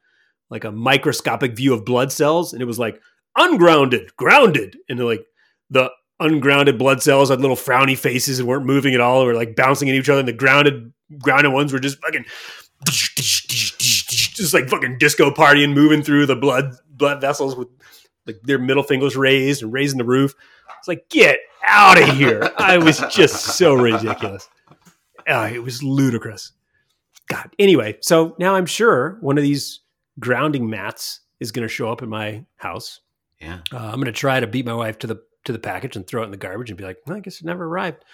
like 0.51 0.65
a 0.65 0.73
microscopic 0.73 1.57
view 1.57 1.73
of 1.75 1.85
blood 1.85 2.13
cells, 2.13 2.53
and 2.53 2.63
it 2.63 2.67
was 2.67 2.79
like 2.79 3.01
ungrounded, 3.37 4.15
grounded, 4.17 4.79
and 4.89 5.01
like 5.01 5.25
the 5.71 5.91
ungrounded 6.21 6.79
blood 6.79 7.03
cells 7.03 7.31
had 7.31 7.41
little 7.41 7.57
frowny 7.57 7.97
faces 7.97 8.39
and 8.39 8.49
weren't 8.49 8.67
moving 8.67 8.95
at 8.95 9.01
all, 9.01 9.23
or 9.23 9.35
like 9.35 9.57
bouncing 9.57 9.89
at 9.89 9.95
each 9.95 10.09
other, 10.09 10.21
and 10.21 10.29
the 10.29 10.33
grounded 10.33 10.93
grounded 11.21 11.53
ones 11.53 11.73
were 11.73 11.79
just 11.79 11.99
fucking 12.01 12.25
just 12.87 14.55
like 14.55 14.69
fucking 14.69 14.99
disco 14.99 15.31
partying, 15.31 15.75
moving 15.75 16.03
through 16.03 16.27
the 16.27 16.37
blood 16.37 16.75
blood 16.91 17.21
vessels 17.21 17.57
with 17.57 17.69
like 18.27 18.41
their 18.43 18.59
middle 18.59 18.83
fingers 18.83 19.17
raised 19.17 19.63
and 19.63 19.73
raising 19.73 19.99
the 19.99 20.05
roof. 20.05 20.35
It's 20.79 20.89
like 20.89 21.09
get 21.09 21.39
out 21.67 22.01
of 22.01 22.17
here! 22.17 22.51
I 22.59 22.79
was 22.79 23.01
just 23.11 23.57
so 23.57 23.75
ridiculous. 23.75 24.49
Uh, 25.29 25.51
it 25.53 25.63
was 25.63 25.83
ludicrous. 25.83 26.53
God. 27.29 27.51
Anyway, 27.59 27.99
so 28.01 28.35
now 28.39 28.55
I'm 28.55 28.67
sure 28.67 29.17
one 29.21 29.39
of 29.39 29.43
these 29.43 29.81
grounding 30.19 30.69
mats 30.69 31.21
is 31.41 31.53
going 31.53 31.67
to 31.67 31.73
show 31.73 31.91
up 31.91 32.03
in 32.03 32.09
my 32.09 32.45
house. 32.57 33.01
Yeah. 33.41 33.61
Uh, 33.73 33.79
I'm 33.79 33.95
going 33.95 34.05
to 34.07 34.13
try 34.13 34.41
to 34.41 34.47
beat 34.47 34.67
my 34.67 34.75
wife 34.75 34.99
to 35.01 35.07
the 35.07 35.23
to 35.45 35.53
the 35.53 35.59
package 35.59 35.97
and 35.97 36.07
throw 36.07 36.23
it 36.23 36.27
in 36.27 36.31
the 36.31 36.37
garbage 36.37 36.71
and 36.71 36.79
be 36.79 36.85
like, 36.85 36.99
well, 37.07 37.17
I 37.17 37.21
guess 37.21 37.41
it 37.41 37.45
never 37.45 37.65
arrived. 37.65 38.05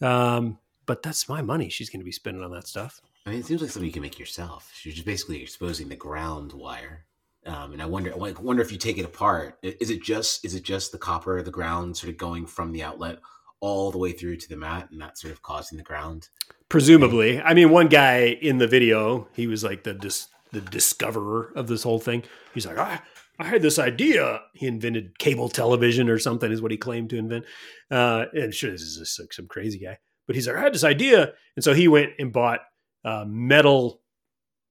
Um, 0.00 0.58
but 0.86 1.02
that's 1.02 1.28
my 1.28 1.42
money. 1.42 1.68
She's 1.68 1.90
going 1.90 2.00
to 2.00 2.04
be 2.04 2.12
spending 2.12 2.42
on 2.42 2.52
that 2.52 2.68
stuff. 2.68 3.00
I 3.26 3.30
mean, 3.30 3.40
it 3.40 3.46
seems 3.46 3.60
like 3.60 3.70
something 3.70 3.86
you 3.86 3.92
can 3.92 4.02
make 4.02 4.18
yourself. 4.18 4.72
You're 4.84 4.94
just 4.94 5.04
basically 5.04 5.42
exposing 5.42 5.88
the 5.88 5.96
ground 5.96 6.52
wire. 6.52 7.04
Um, 7.44 7.72
and 7.72 7.82
I 7.82 7.86
wonder, 7.86 8.14
like, 8.14 8.40
wonder 8.40 8.62
if 8.62 8.70
you 8.72 8.78
take 8.78 8.98
it 8.98 9.04
apart, 9.04 9.58
is 9.62 9.90
it 9.90 10.02
just 10.02 10.44
is 10.44 10.54
it 10.54 10.62
just 10.62 10.92
the 10.92 10.98
copper, 10.98 11.42
the 11.42 11.50
ground, 11.50 11.96
sort 11.96 12.10
of 12.10 12.16
going 12.16 12.46
from 12.46 12.72
the 12.72 12.82
outlet 12.82 13.18
all 13.60 13.90
the 13.90 13.98
way 13.98 14.12
through 14.12 14.36
to 14.36 14.48
the 14.48 14.56
mat, 14.56 14.88
and 14.90 15.00
that 15.00 15.18
sort 15.18 15.32
of 15.32 15.42
causing 15.42 15.78
the 15.78 15.84
ground? 15.84 16.28
Presumably, 16.68 17.40
I 17.40 17.54
mean, 17.54 17.70
one 17.70 17.88
guy 17.88 18.38
in 18.40 18.58
the 18.58 18.66
video, 18.66 19.28
he 19.34 19.46
was 19.46 19.64
like 19.64 19.84
the 19.84 19.94
dis- 19.94 20.28
the 20.52 20.60
discoverer 20.60 21.52
of 21.56 21.66
this 21.66 21.82
whole 21.82 21.98
thing. 21.98 22.22
He's 22.54 22.66
like, 22.66 22.78
I, 22.78 23.00
I 23.38 23.44
had 23.44 23.62
this 23.62 23.78
idea. 23.78 24.40
He 24.54 24.66
invented 24.66 25.18
cable 25.18 25.48
television 25.48 26.08
or 26.08 26.18
something, 26.18 26.50
is 26.50 26.62
what 26.62 26.70
he 26.70 26.76
claimed 26.76 27.10
to 27.10 27.18
invent. 27.18 27.44
Uh, 27.90 28.26
and 28.32 28.54
sure, 28.54 28.70
this 28.70 28.82
is 28.82 28.98
just 28.98 29.20
like 29.20 29.32
some 29.32 29.46
crazy 29.46 29.78
guy, 29.78 29.98
but 30.26 30.36
he's 30.36 30.46
like, 30.46 30.56
I 30.56 30.60
had 30.60 30.74
this 30.74 30.84
idea, 30.84 31.32
and 31.56 31.64
so 31.64 31.74
he 31.74 31.88
went 31.88 32.12
and 32.18 32.32
bought 32.32 32.60
uh, 33.04 33.24
metal 33.26 34.02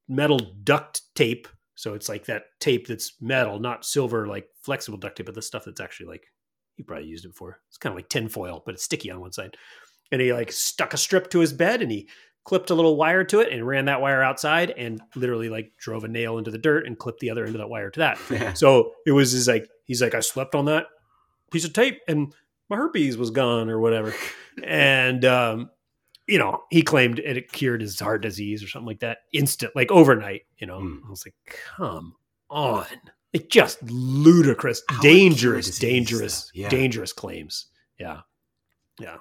metal 0.08 0.40
duct 0.64 1.02
tape. 1.16 1.48
So 1.76 1.94
it's 1.94 2.10
like 2.10 2.26
that 2.26 2.44
tape 2.60 2.88
that's 2.88 3.14
metal, 3.22 3.60
not 3.60 3.86
silver, 3.86 4.26
like 4.28 4.48
flexible 4.64 4.98
duct 4.98 5.18
tape, 5.18 5.28
but 5.28 5.36
the 5.36 5.42
stuff 5.42 5.66
that's 5.66 5.82
actually 5.82 6.08
like 6.08 6.24
you 6.78 6.86
probably 6.86 7.08
used 7.08 7.26
it 7.26 7.30
before. 7.30 7.60
It's 7.68 7.78
kind 7.78 7.92
of 7.92 7.98
like 7.98 8.10
tinfoil, 8.10 8.64
but 8.66 8.76
it's 8.76 8.84
sticky 8.84 9.12
on 9.12 9.20
one 9.20 9.32
side 9.34 9.58
and 10.12 10.22
he 10.22 10.34
like 10.34 10.52
stuck 10.52 10.94
a 10.94 10.98
strip 10.98 11.30
to 11.32 11.40
his 11.40 11.54
bed 11.54 11.82
and 11.82 11.92
he 11.92 12.08
clipped 12.44 12.70
a 12.70 12.76
little 12.76 12.96
wire 12.96 13.24
to 13.26 13.42
it 13.42 13.52
and 13.52 13.68
ran 13.68 13.86
that 13.86 14.00
wire 14.00 14.24
outside 14.24 14.72
and 14.72 15.02
literally 15.16 15.50
like 15.50 15.72
drove 15.78 16.04
a 16.04 16.08
nail 16.08 16.38
into 16.38 16.52
the 16.52 16.58
dirt 16.58 16.88
and 16.88 16.98
clipped 16.98 17.20
the 17.20 17.30
other 17.30 17.46
end 17.46 17.56
of 17.56 17.60
that 17.60 17.70
wire 17.70 17.90
to 17.90 18.00
that. 18.00 18.18
So 18.58 18.94
it 19.06 19.12
was 19.12 19.32
his 19.32 19.48
like 19.48 19.68
he's 19.84 20.02
like 20.02 20.16
I 20.16 20.22
slept 20.22 20.56
on 20.56 20.66
that 20.66 20.88
piece 21.52 21.66
of 21.66 21.74
tape 21.74 22.00
and 22.08 22.34
my 22.70 22.78
herpes 22.78 23.18
was 23.18 23.32
gone 23.32 23.70
or 23.70 23.80
whatever. 23.80 24.14
and 24.64 25.26
um 25.26 25.70
you 26.26 26.38
know, 26.38 26.64
he 26.70 26.82
claimed 26.82 27.20
it 27.20 27.38
it 27.38 27.52
cured 27.52 27.82
his 27.82 28.00
heart 28.00 28.22
disease 28.22 28.64
or 28.64 28.68
something 28.68 28.88
like 28.88 29.00
that 29.00 29.20
instant 29.34 29.74
like 29.76 29.92
overnight, 29.92 30.42
you 30.58 30.68
know. 30.68 30.80
Hmm. 30.80 30.98
I 31.06 31.10
was 31.10 31.26
like, 31.26 31.36
"Come 31.78 32.16
on." 32.50 32.86
It 33.34 33.50
just 33.50 33.82
ludicrous, 33.84 34.82
How 34.88 34.98
would 34.98 35.06
it 35.06 35.08
cure 35.08 35.14
dangerous, 35.30 35.80
dangerous. 35.80 36.52
Yeah. 36.54 36.70
dangerous 36.70 37.14
claims. 37.14 37.68
Yeah. 38.00 38.22
Yeah. 39.00 39.18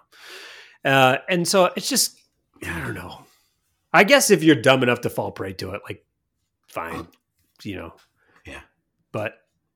Uh, 0.84 1.18
and 1.28 1.46
so 1.46 1.70
it's 1.76 1.88
just, 1.88 2.18
I 2.64 2.80
don't 2.80 2.94
know. 2.94 3.24
I 3.92 4.04
guess 4.04 4.30
if 4.30 4.42
you're 4.42 4.56
dumb 4.56 4.82
enough 4.82 5.00
to 5.02 5.10
fall 5.10 5.32
prey 5.32 5.52
to 5.54 5.72
it, 5.72 5.82
like, 5.88 6.04
fine, 6.68 7.08
you 7.62 7.76
know. 7.76 7.94
Yeah. 8.44 8.60
But 9.10 9.34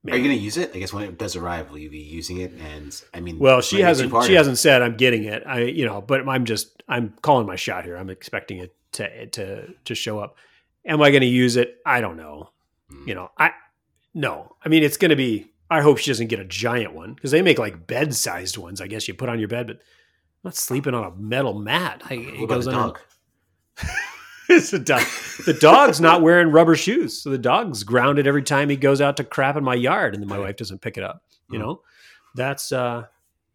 Are 0.09 0.15
you 0.15 0.23
going 0.23 0.37
to 0.37 0.43
use 0.43 0.57
it? 0.57 0.71
I 0.73 0.79
guess 0.79 0.93
when 0.93 1.03
it 1.03 1.17
does 1.17 1.35
arrive, 1.35 1.69
will 1.69 1.79
you 1.79 1.89
be 1.89 1.99
using 1.99 2.37
it? 2.37 2.53
And 2.53 2.99
I 3.13 3.19
mean, 3.19 3.39
well, 3.39 3.61
she 3.61 3.81
hasn't. 3.81 4.13
She 4.25 4.33
hasn't 4.33 4.57
said 4.57 4.81
I'm 4.81 4.95
getting 4.95 5.25
it. 5.25 5.43
I, 5.45 5.61
you 5.61 5.85
know, 5.85 6.01
but 6.01 6.27
I'm 6.27 6.45
just. 6.45 6.83
I'm 6.87 7.13
calling 7.21 7.47
my 7.47 7.55
shot 7.55 7.85
here. 7.85 7.95
I'm 7.97 8.09
expecting 8.09 8.57
it 8.59 8.75
to 8.93 9.25
to 9.27 9.67
to 9.85 9.95
show 9.95 10.19
up. 10.19 10.37
Am 10.85 11.01
I 11.01 11.09
going 11.09 11.21
to 11.21 11.27
use 11.27 11.55
it? 11.55 11.77
I 11.85 12.01
don't 12.01 12.17
know. 12.17 12.49
Hmm. 12.89 13.07
You 13.07 13.15
know, 13.15 13.31
I 13.37 13.51
no. 14.13 14.55
I 14.63 14.69
mean, 14.69 14.83
it's 14.83 14.97
going 14.97 15.09
to 15.09 15.15
be. 15.15 15.47
I 15.69 15.81
hope 15.81 15.97
she 15.99 16.11
doesn't 16.11 16.27
get 16.27 16.39
a 16.39 16.45
giant 16.45 16.93
one 16.93 17.13
because 17.13 17.31
they 17.31 17.41
make 17.41 17.57
like 17.57 17.87
bed 17.87 18.13
sized 18.13 18.57
ones. 18.57 18.81
I 18.81 18.87
guess 18.87 19.07
you 19.07 19.13
put 19.13 19.29
on 19.29 19.39
your 19.39 19.47
bed, 19.47 19.67
but 19.67 19.77
I'm 19.77 19.81
not 20.43 20.55
sleeping 20.55 20.93
on 20.93 21.05
a 21.05 21.15
metal 21.15 21.53
mat. 21.53 22.01
I, 22.09 22.15
it 22.15 22.49
goes 22.49 22.65
the 22.65 22.71
dog? 22.71 22.99
it's 24.49 24.73
a 24.73 24.79
dog. 24.79 25.03
The 25.45 25.53
dog's 25.53 26.01
not 26.01 26.21
wearing 26.21 26.49
rubber 26.51 26.75
shoes, 26.75 27.21
so 27.21 27.29
the 27.29 27.37
dog's 27.37 27.83
grounded 27.83 28.27
every 28.27 28.43
time 28.43 28.69
he 28.69 28.75
goes 28.75 28.99
out 28.99 29.17
to 29.17 29.23
crap 29.23 29.55
in 29.55 29.63
my 29.63 29.75
yard, 29.75 30.13
and 30.13 30.21
then 30.21 30.27
my 30.29 30.39
wife 30.39 30.57
doesn't 30.57 30.81
pick 30.81 30.97
it 30.97 31.03
up. 31.03 31.23
You 31.49 31.59
Hmm. 31.59 31.63
know, 31.65 31.81
that's 32.35 32.71
uh, 32.73 33.05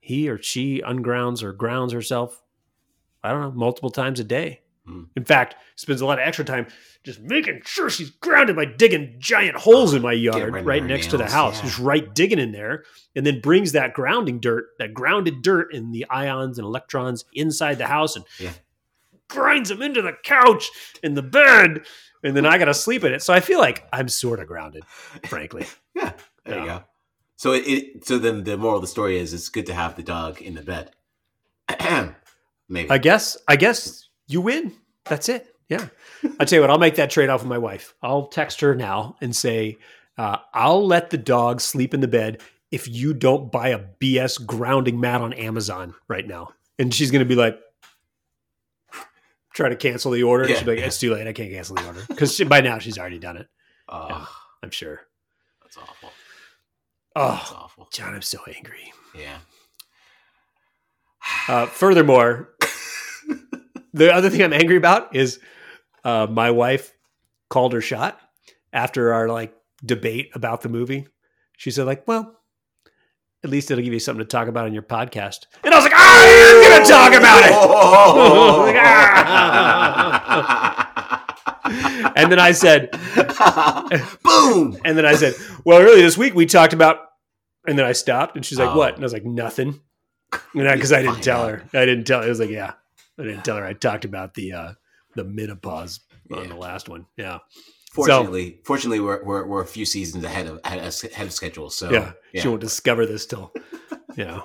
he 0.01 0.29
or 0.31 0.41
she 0.41 0.81
ungrounds 0.81 1.43
or 1.43 1.53
grounds 1.53 1.93
herself. 1.93 2.43
I 3.23 3.31
don't 3.33 3.41
know, 3.43 3.51
multiple 3.53 3.91
times 3.91 4.21
a 4.21 4.25
day. 4.25 4.61
Hmm. 4.87 5.05
In 5.17 5.25
fact, 5.25 5.57
spends 5.75 6.01
a 6.01 6.07
lot 6.07 6.19
of 6.21 6.27
extra 6.27 6.45
time 6.45 6.67
just 7.05 7.21
making 7.21 7.61
sure 7.65 7.91
she's 7.91 8.11
grounded 8.11 8.55
by 8.57 8.65
digging 8.65 9.17
giant 9.19 9.57
holes 9.57 9.95
in 9.95 10.03
my 10.03 10.13
yard 10.13 10.53
right 10.55 10.65
right, 10.65 10.77
in 10.79 10.85
her 10.85 10.89
next 10.89 11.09
to 11.11 11.17
the 11.17 11.27
house. 11.29 11.57
yeah. 11.59 11.65
Just 11.65 11.79
right 11.79 12.15
digging 12.15 12.39
in 12.39 12.53
there, 12.53 12.85
and 13.15 13.27
then 13.27 13.41
brings 13.41 13.73
that 13.73 13.95
grounding 13.95 14.39
dirt, 14.41 14.67
that 14.79 14.95
grounded 14.95 15.43
dirt, 15.43 15.73
and 15.75 15.93
the 15.95 16.07
ions 16.09 16.59
and 16.59 16.65
electrons 16.65 17.25
inside 17.33 17.79
the 17.79 17.87
house, 17.87 18.17
and 18.17 18.25
Yeah. 18.39 18.53
grinds 19.29 19.69
them 19.71 19.83
into 19.83 20.03
the 20.03 20.13
couch 20.23 20.69
and 21.03 21.17
the 21.17 21.23
bed, 21.23 21.85
and 22.23 22.37
then 22.37 22.47
I 22.47 22.57
got 22.59 22.67
to 22.67 22.75
sleep 22.75 23.03
in 23.05 23.13
it. 23.13 23.23
So 23.23 23.33
I 23.35 23.41
feel 23.41 23.59
like 23.59 23.87
I'm 23.93 24.09
sort 24.09 24.39
of 24.41 24.47
grounded, 24.47 24.85
frankly. 25.27 25.67
Yeah, 25.97 26.13
there 26.45 26.59
you 26.61 26.67
go. 26.67 26.85
So 27.37 27.53
it, 27.53 27.67
it 27.67 28.07
so 28.07 28.19
then 28.19 28.45
the 28.45 28.57
moral 28.59 28.77
of 28.77 28.83
the 28.83 28.87
story 28.87 29.19
is 29.19 29.33
it's 29.33 29.49
good 29.49 29.65
to 29.67 29.75
have 29.75 29.97
the 29.97 30.03
dog 30.03 30.43
in 30.43 30.55
the 30.55 30.63
bed. 30.63 30.91
Maybe. 32.69 32.91
I 32.91 32.99
guess. 32.99 33.37
I 33.49 33.57
guess 33.57 34.06
you 34.29 34.41
win. 34.41 34.73
That's 35.05 35.29
it. 35.29 35.55
Yeah. 35.69 35.89
I 36.39 36.45
tell 36.45 36.57
you 36.59 36.61
what. 36.61 36.71
I'll 36.71 36.79
make 36.79 36.97
that 36.97 37.11
trade 37.11 37.29
off 37.29 37.41
with 37.43 37.49
my 37.49 37.59
wife. 37.59 37.95
I'll 38.03 38.27
text 38.27 38.61
her 38.61 38.75
now 38.75 39.17
and 39.21 39.35
say, 39.35 39.79
uh, 40.19 40.39
"I'll 40.55 40.87
let 40.87 41.11
the 41.11 41.19
dog 41.19 41.61
sleep 41.61 41.93
in 41.95 42.01
the 42.01 42.09
bed 42.09 42.41
if 42.71 42.89
you 42.89 43.15
don't 43.15 43.51
buy 43.51 43.69
a 43.69 43.79
BS 44.01 44.45
grounding 44.47 45.01
mat 45.01 45.21
on 45.21 45.33
Amazon 45.33 45.95
right 46.09 46.27
now." 46.27 46.51
And 46.79 46.93
she's 46.95 47.11
going 47.11 47.21
to 47.21 47.29
be 47.29 47.35
like, 47.35 47.59
try 49.55 49.69
to 49.69 49.77
cancel 49.77 50.11
the 50.13 50.23
order. 50.23 50.49
Yeah, 50.49 50.57
She'll 50.57 50.65
be 50.67 50.71
like, 50.73 50.81
yeah. 50.81 50.87
"It's 50.87 50.99
too 51.01 51.13
late. 51.15 51.27
I 51.27 51.33
can't 51.33 51.51
cancel 51.51 51.77
the 51.77 51.87
order 51.87 52.05
because 52.09 52.39
by 52.43 52.61
now 52.61 52.79
she's 52.79 52.99
already 52.99 53.19
done 53.19 53.37
it. 53.37 53.49
oh, 53.89 54.07
yeah. 54.09 54.27
I'm 54.63 54.71
sure." 54.71 55.01
that's 55.63 55.77
awful. 55.79 56.11
That's 57.15 57.51
Oh, 57.53 57.57
awful. 57.57 57.89
John, 57.93 58.15
I'm 58.15 58.23
so 58.23 58.39
angry. 58.55 58.93
Yeah. 59.19 59.39
Uh, 61.49 61.67
furthermore, 61.67 62.51
the 63.97 64.13
other 64.13 64.31
thing 64.31 64.43
I'm 64.43 64.53
angry 64.53 64.77
about 64.77 65.17
is 65.17 65.41
uh, 66.05 66.27
my 66.29 66.51
wife 66.51 66.93
called 67.49 67.73
her 67.73 67.81
shot 67.81 68.21
after 68.73 69.15
our 69.15 69.29
like 69.29 69.55
debate 69.85 70.31
about 70.35 70.61
the 70.63 70.69
movie. 70.69 71.07
She 71.57 71.71
said, 71.71 71.87
like, 71.87 72.07
well, 72.07 72.39
at 73.43 73.51
least 73.51 73.71
it'll 73.71 73.83
give 73.83 73.93
you 73.93 73.99
something 74.01 74.25
to 74.25 74.29
talk 74.29 74.49
about 74.49 74.67
on 74.67 74.75
your 74.75 74.83
podcast. 74.83 75.47
And 75.65 75.73
I 75.73 75.77
was 75.79 75.85
like, 75.85 75.95
I 75.95 76.25
am 76.51 76.63
going 76.63 76.83
to 76.83 76.89
talk 76.91 77.15
about 77.15 77.43
it. 80.93 81.17
And 82.17 82.31
then 82.33 82.39
I 82.39 82.53
said, 82.53 82.93
Boom. 84.23 84.79
and 84.85 84.97
then 84.97 85.05
I 85.05 85.15
said, 85.17 85.35
well, 85.65 85.81
earlier 85.83 86.03
this 86.03 86.17
week 86.17 86.35
we 86.35 86.47
talked 86.47 86.73
about, 86.73 87.01
and 87.67 87.77
then 87.79 87.85
I 87.85 87.93
stopped 87.93 88.37
and 88.37 88.47
she's 88.47 88.59
like, 88.59 88.71
Oh. 88.71 88.79
what? 88.79 88.95
And 88.95 89.03
I 89.03 89.05
was 89.05 89.13
like, 89.13 89.25
nothing. 89.25 89.81
Because 90.55 90.93
I 90.93 91.03
didn't 91.03 91.23
tell 91.23 91.47
her. 91.47 91.65
I 91.75 91.85
didn't 91.85 92.05
tell 92.05 92.21
her. 92.21 92.27
I 92.27 92.29
was 92.29 92.41
like, 92.41 92.51
yeah. 92.51 92.75
I 93.19 93.25
didn't 93.25 93.45
tell 93.45 93.57
her. 93.57 93.65
I 93.65 93.73
talked 93.73 94.05
about 94.05 94.35
the 94.35 94.53
uh 94.53 94.73
the 95.15 95.25
menopause 95.25 96.01
on 96.33 96.49
the 96.49 96.57
last 96.57 96.89
one. 96.89 97.07
Yeah. 97.17 97.39
Fortunately, 97.91 98.61
fortunately, 98.65 99.01
we're, 99.01 99.25
we're 99.25 99.47
we're 99.47 99.63
a 99.63 99.67
few 99.67 99.87
seasons 99.87 100.23
ahead 100.23 100.47
of 100.47 100.61
ahead 100.65 100.85
of, 100.85 101.33
schedule. 101.33 101.71
So 101.71 101.91
yeah. 101.91 102.13
She 102.35 102.47
won't 102.47 102.61
discover 102.61 103.07
this 103.07 103.25
till, 103.25 103.53
you 104.17 104.25
know, 104.25 104.45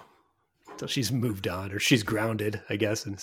till 0.78 0.88
she's 0.88 1.12
moved 1.12 1.50
on 1.50 1.74
or 1.74 1.80
she's 1.80 2.04
grounded, 2.04 2.62
I 2.70 2.78
guess. 2.78 3.06
And 3.06 3.22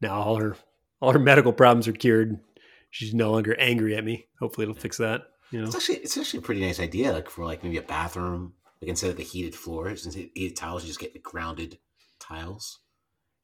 now 0.00 0.14
all 0.14 0.36
her 0.36 0.56
all 1.00 1.12
her 1.12 1.18
medical 1.18 1.52
problems 1.52 1.88
are 1.88 1.92
cured. 1.92 2.38
She's 2.90 3.14
no 3.14 3.32
longer 3.32 3.58
angry 3.58 3.96
at 3.96 4.04
me. 4.04 4.26
Hopefully 4.38 4.64
it'll 4.64 4.76
fix 4.76 4.98
that. 4.98 5.22
You 5.50 5.60
know. 5.60 5.66
It's 5.66 5.74
actually 5.74 5.96
it's 5.96 6.16
actually 6.16 6.38
a 6.38 6.42
pretty 6.42 6.60
nice 6.60 6.78
idea, 6.78 7.12
like 7.12 7.28
for 7.28 7.44
like 7.44 7.64
maybe 7.64 7.78
a 7.78 7.82
bathroom, 7.82 8.52
like 8.80 8.90
instead 8.90 9.10
of 9.10 9.16
the 9.16 9.24
heated 9.24 9.56
floors 9.56 10.06
and 10.06 10.14
heated 10.14 10.56
tiles, 10.56 10.84
you 10.84 10.88
just 10.88 11.00
get 11.00 11.14
the 11.14 11.18
grounded 11.18 11.78
tiles. 12.20 12.78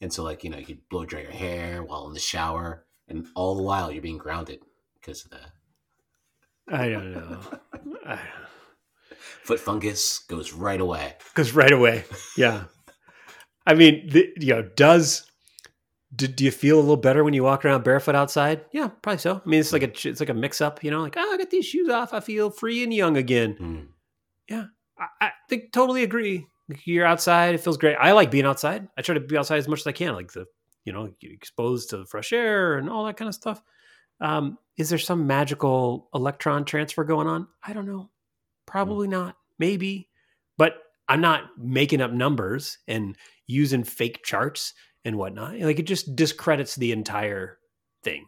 And 0.00 0.12
so, 0.12 0.22
like 0.22 0.44
you 0.44 0.50
know, 0.50 0.58
you 0.58 0.66
could 0.66 0.88
blow 0.88 1.04
dry 1.04 1.22
your 1.22 1.30
hair 1.30 1.82
while 1.82 2.06
in 2.06 2.14
the 2.14 2.20
shower, 2.20 2.86
and 3.08 3.26
all 3.34 3.56
the 3.56 3.62
while 3.62 3.90
you're 3.90 4.02
being 4.02 4.18
grounded 4.18 4.60
because 4.94 5.24
of 5.24 5.30
the 5.30 5.40
I 6.70 6.88
don't 6.90 7.12
know. 7.12 7.40
I, 8.06 8.18
foot 9.42 9.60
fungus 9.60 10.20
goes 10.20 10.52
right 10.52 10.80
away. 10.80 11.16
Goes 11.34 11.52
right 11.52 11.72
away, 11.72 12.04
yeah. 12.36 12.64
I 13.66 13.74
mean, 13.74 14.08
the, 14.08 14.32
you 14.38 14.54
know, 14.54 14.62
does 14.62 15.28
do, 16.14 16.26
do 16.26 16.44
you 16.44 16.50
feel 16.50 16.78
a 16.78 16.80
little 16.80 16.96
better 16.96 17.22
when 17.22 17.34
you 17.34 17.42
walk 17.42 17.64
around 17.64 17.84
barefoot 17.84 18.14
outside? 18.14 18.64
Yeah, 18.72 18.88
probably 19.02 19.18
so. 19.18 19.42
I 19.44 19.48
mean, 19.48 19.60
it's 19.60 19.72
like 19.72 19.82
a 19.82 20.08
it's 20.08 20.20
like 20.20 20.30
a 20.30 20.34
mix 20.34 20.60
up, 20.60 20.82
you 20.82 20.90
know, 20.90 21.02
like 21.02 21.16
oh, 21.16 21.32
I 21.34 21.36
got 21.36 21.50
these 21.50 21.66
shoes 21.66 21.88
off, 21.88 22.14
I 22.14 22.20
feel 22.20 22.50
free 22.50 22.82
and 22.82 22.92
young 22.92 23.16
again. 23.16 23.54
Hmm. 23.54 23.80
Yeah, 24.48 24.64
I, 24.98 25.26
I 25.26 25.30
think 25.48 25.72
totally 25.72 26.02
agree. 26.02 26.46
You're 26.84 27.06
outside, 27.06 27.54
it 27.54 27.60
feels 27.60 27.78
great. 27.78 27.96
I 27.96 28.12
like 28.12 28.30
being 28.30 28.44
outside. 28.44 28.88
I 28.96 29.02
try 29.02 29.14
to 29.14 29.20
be 29.20 29.38
outside 29.38 29.58
as 29.58 29.68
much 29.68 29.80
as 29.80 29.86
I 29.86 29.92
can, 29.92 30.14
like 30.14 30.32
the 30.32 30.46
you 30.84 30.92
know, 30.92 31.12
get 31.20 31.32
exposed 31.32 31.90
to 31.90 31.98
the 31.98 32.06
fresh 32.06 32.32
air 32.32 32.78
and 32.78 32.88
all 32.88 33.04
that 33.04 33.18
kind 33.18 33.28
of 33.28 33.34
stuff. 33.34 33.62
Um, 34.22 34.56
is 34.78 34.88
there 34.88 34.98
some 34.98 35.26
magical 35.26 36.08
electron 36.14 36.64
transfer 36.64 37.04
going 37.04 37.26
on? 37.26 37.46
I 37.62 37.74
don't 37.74 37.86
know. 37.86 38.08
Probably 38.64 39.06
not. 39.06 39.36
Maybe, 39.58 40.08
but 40.56 40.76
I'm 41.06 41.20
not 41.20 41.42
making 41.58 42.00
up 42.00 42.12
numbers 42.12 42.78
and 42.88 43.16
using 43.46 43.84
fake 43.84 44.20
charts 44.24 44.72
and 45.04 45.16
whatnot. 45.16 45.58
Like 45.58 45.78
it 45.78 45.86
just 45.86 46.16
discredits 46.16 46.74
the 46.74 46.92
entire 46.92 47.58
thing, 48.02 48.26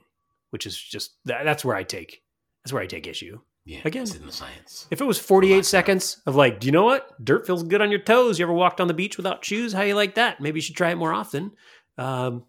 which 0.50 0.66
is 0.66 0.78
just 0.78 1.12
that, 1.24 1.44
that's 1.44 1.64
where 1.64 1.76
I 1.76 1.82
take 1.82 2.22
that's 2.62 2.72
where 2.72 2.82
I 2.82 2.86
take 2.86 3.06
issue. 3.06 3.40
Yeah, 3.70 3.78
Again. 3.84 4.02
it's 4.02 4.16
in 4.16 4.26
the 4.26 4.32
science. 4.32 4.88
If 4.90 5.00
it 5.00 5.04
was 5.04 5.16
48 5.18 5.50
Relax. 5.52 5.68
seconds 5.68 6.20
of 6.26 6.34
like, 6.34 6.58
do 6.58 6.66
you 6.66 6.72
know 6.72 6.82
what? 6.84 7.22
Dirt 7.24 7.46
feels 7.46 7.62
good 7.62 7.80
on 7.80 7.90
your 7.90 8.00
toes. 8.00 8.38
You 8.38 8.44
ever 8.44 8.52
walked 8.52 8.80
on 8.80 8.88
the 8.88 8.94
beach 8.94 9.16
without 9.16 9.44
shoes? 9.44 9.72
How 9.72 9.82
you 9.82 9.94
like 9.94 10.16
that? 10.16 10.40
Maybe 10.40 10.58
you 10.58 10.62
should 10.62 10.74
try 10.74 10.90
it 10.90 10.96
more 10.96 11.12
often. 11.12 11.52
Um, 11.96 12.44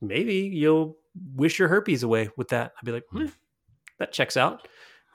maybe 0.00 0.34
you'll 0.52 0.96
wish 1.36 1.60
your 1.60 1.68
herpes 1.68 2.02
away 2.02 2.28
with 2.36 2.48
that. 2.48 2.72
I'd 2.76 2.84
be 2.84 2.90
like, 2.92 3.04
Hmm. 3.10 3.18
"Hmm, 3.26 3.26
that 4.00 4.12
checks 4.12 4.36
out. 4.36 4.66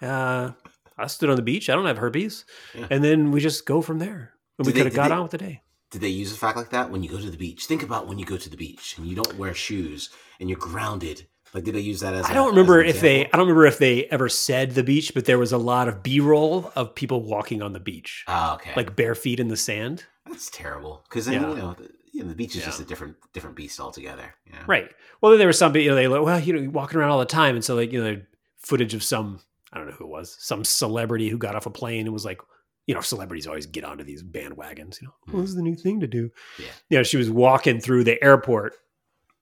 Uh, 0.02 0.52
I 0.98 1.08
stood 1.08 1.30
on 1.30 1.36
the 1.36 1.42
beach. 1.42 1.70
I 1.70 1.76
don't 1.76 1.86
have 1.88 1.98
herpes. 1.98 2.46
Yeah. 2.74 2.88
And 2.90 3.04
then 3.04 3.32
we 3.32 3.42
just 3.42 3.66
go 3.66 3.82
from 3.82 4.00
there. 4.00 4.34
And 4.58 4.66
we 4.66 4.72
Did 4.72 4.76
they- 4.78 4.80
could 4.84 4.86
have 4.94 4.96
got 4.96 5.10
they- 5.10 5.16
on 5.16 5.24
with 5.24 5.32
the 5.32 5.38
day. 5.40 5.62
Did 5.92 6.02
they 6.02 6.08
use 6.10 6.32
a 6.32 6.36
fact 6.38 6.56
like 6.56 6.70
that 6.70 6.92
when 6.92 7.02
you 7.04 7.10
go 7.10 7.20
to 7.20 7.30
the 7.32 7.38
beach? 7.38 7.66
Think 7.66 7.82
about 7.84 8.08
when 8.08 8.20
you 8.20 8.26
go 8.26 8.38
to 8.38 8.50
the 8.50 8.56
beach 8.58 8.96
and 8.98 9.08
you 9.08 9.16
don't 9.16 9.36
wear 9.38 9.54
shoes 9.56 10.10
and 10.40 10.48
you're 10.50 10.60
grounded. 10.60 11.28
Like, 11.54 11.64
did 11.64 11.74
they 11.76 11.80
use 11.80 12.00
that 12.02 12.14
as? 12.14 12.26
I 12.26 12.32
a- 12.32 12.34
don't 12.36 12.50
remember 12.50 12.82
if 12.82 13.02
they. 13.02 13.26
I 13.26 13.30
don't 13.32 13.42
remember 13.48 13.66
if 13.66 13.78
they 13.80 14.06
ever 14.06 14.30
said 14.30 14.72
the 14.76 14.84
beach, 14.84 15.14
but 15.14 15.26
there 15.26 15.40
was 15.40 15.52
a 15.52 15.58
lot 15.58 15.88
of 15.88 16.04
B-roll 16.04 16.72
of 16.76 16.94
people 16.96 17.24
walking 17.24 17.62
on 17.62 17.74
the 17.74 17.80
beach, 17.80 18.24
Ah, 18.28 18.56
okay. 18.56 18.72
like 18.76 18.96
bare 18.96 19.16
feet 19.16 19.40
in 19.40 19.48
the 19.48 19.58
sand. 19.58 20.06
that's 20.28 20.50
terrible. 20.52 21.04
Because 21.10 21.26
then 21.26 21.42
Yeah. 21.42 21.50
you 21.50 21.56
know, 21.56 21.74
the, 21.74 21.90
you 22.14 22.22
know, 22.24 22.30
the 22.30 22.36
beach 22.36 22.52
is 22.56 22.58
Yeah. 22.62 22.66
just 22.68 22.80
a 22.82 22.86
different 22.86 23.16
different 23.34 23.56
beast 23.56 23.80
altogether. 23.80 24.36
Yeah. 24.46 24.64
Right. 24.68 24.90
Well, 25.22 25.32
then 25.32 25.40
there 25.40 25.48
was 25.48 25.58
some, 25.58 25.76
you 25.76 25.90
know, 25.90 25.96
they 25.96 26.08
like, 26.08 26.22
well, 26.24 26.40
you 26.40 26.54
know, 26.54 26.70
walking 26.70 27.00
around 27.00 27.10
all 27.10 27.20
the 27.20 27.26
time, 27.26 27.56
and 27.56 27.66
so 27.66 27.76
like, 27.76 27.92
you 27.92 28.04
know, 28.04 28.22
footage 28.58 28.94
of 28.94 29.02
some, 29.04 29.40
I 29.74 29.78
don't 29.80 29.88
know 29.88 29.94
who 29.94 30.04
it 30.06 30.10
was, 30.10 30.36
some 30.40 30.64
celebrity 30.64 31.30
who 31.30 31.38
got 31.40 31.56
off 31.56 31.66
a 31.66 31.72
plane 31.72 32.02
and 32.06 32.14
was 32.14 32.26
like, 32.26 32.40
you 32.86 32.94
know, 32.94 33.02
celebrities 33.02 33.48
always 33.48 33.66
get 33.66 33.84
onto 33.84 34.04
these 34.04 34.22
bandwagons. 34.24 35.02
You 35.02 35.08
know, 35.08 35.14
Mhm. 35.28 35.34
well, 35.34 35.42
this 35.42 35.50
is 35.50 35.56
the 35.56 35.62
new 35.64 35.76
thing 35.76 36.00
to 36.02 36.08
do. 36.08 36.30
Yeah. 36.60 36.66
You 36.90 36.98
know, 36.98 37.04
she 37.04 37.18
was 37.18 37.30
walking 37.32 37.80
through 37.80 38.04
the 38.04 38.24
airport 38.24 38.76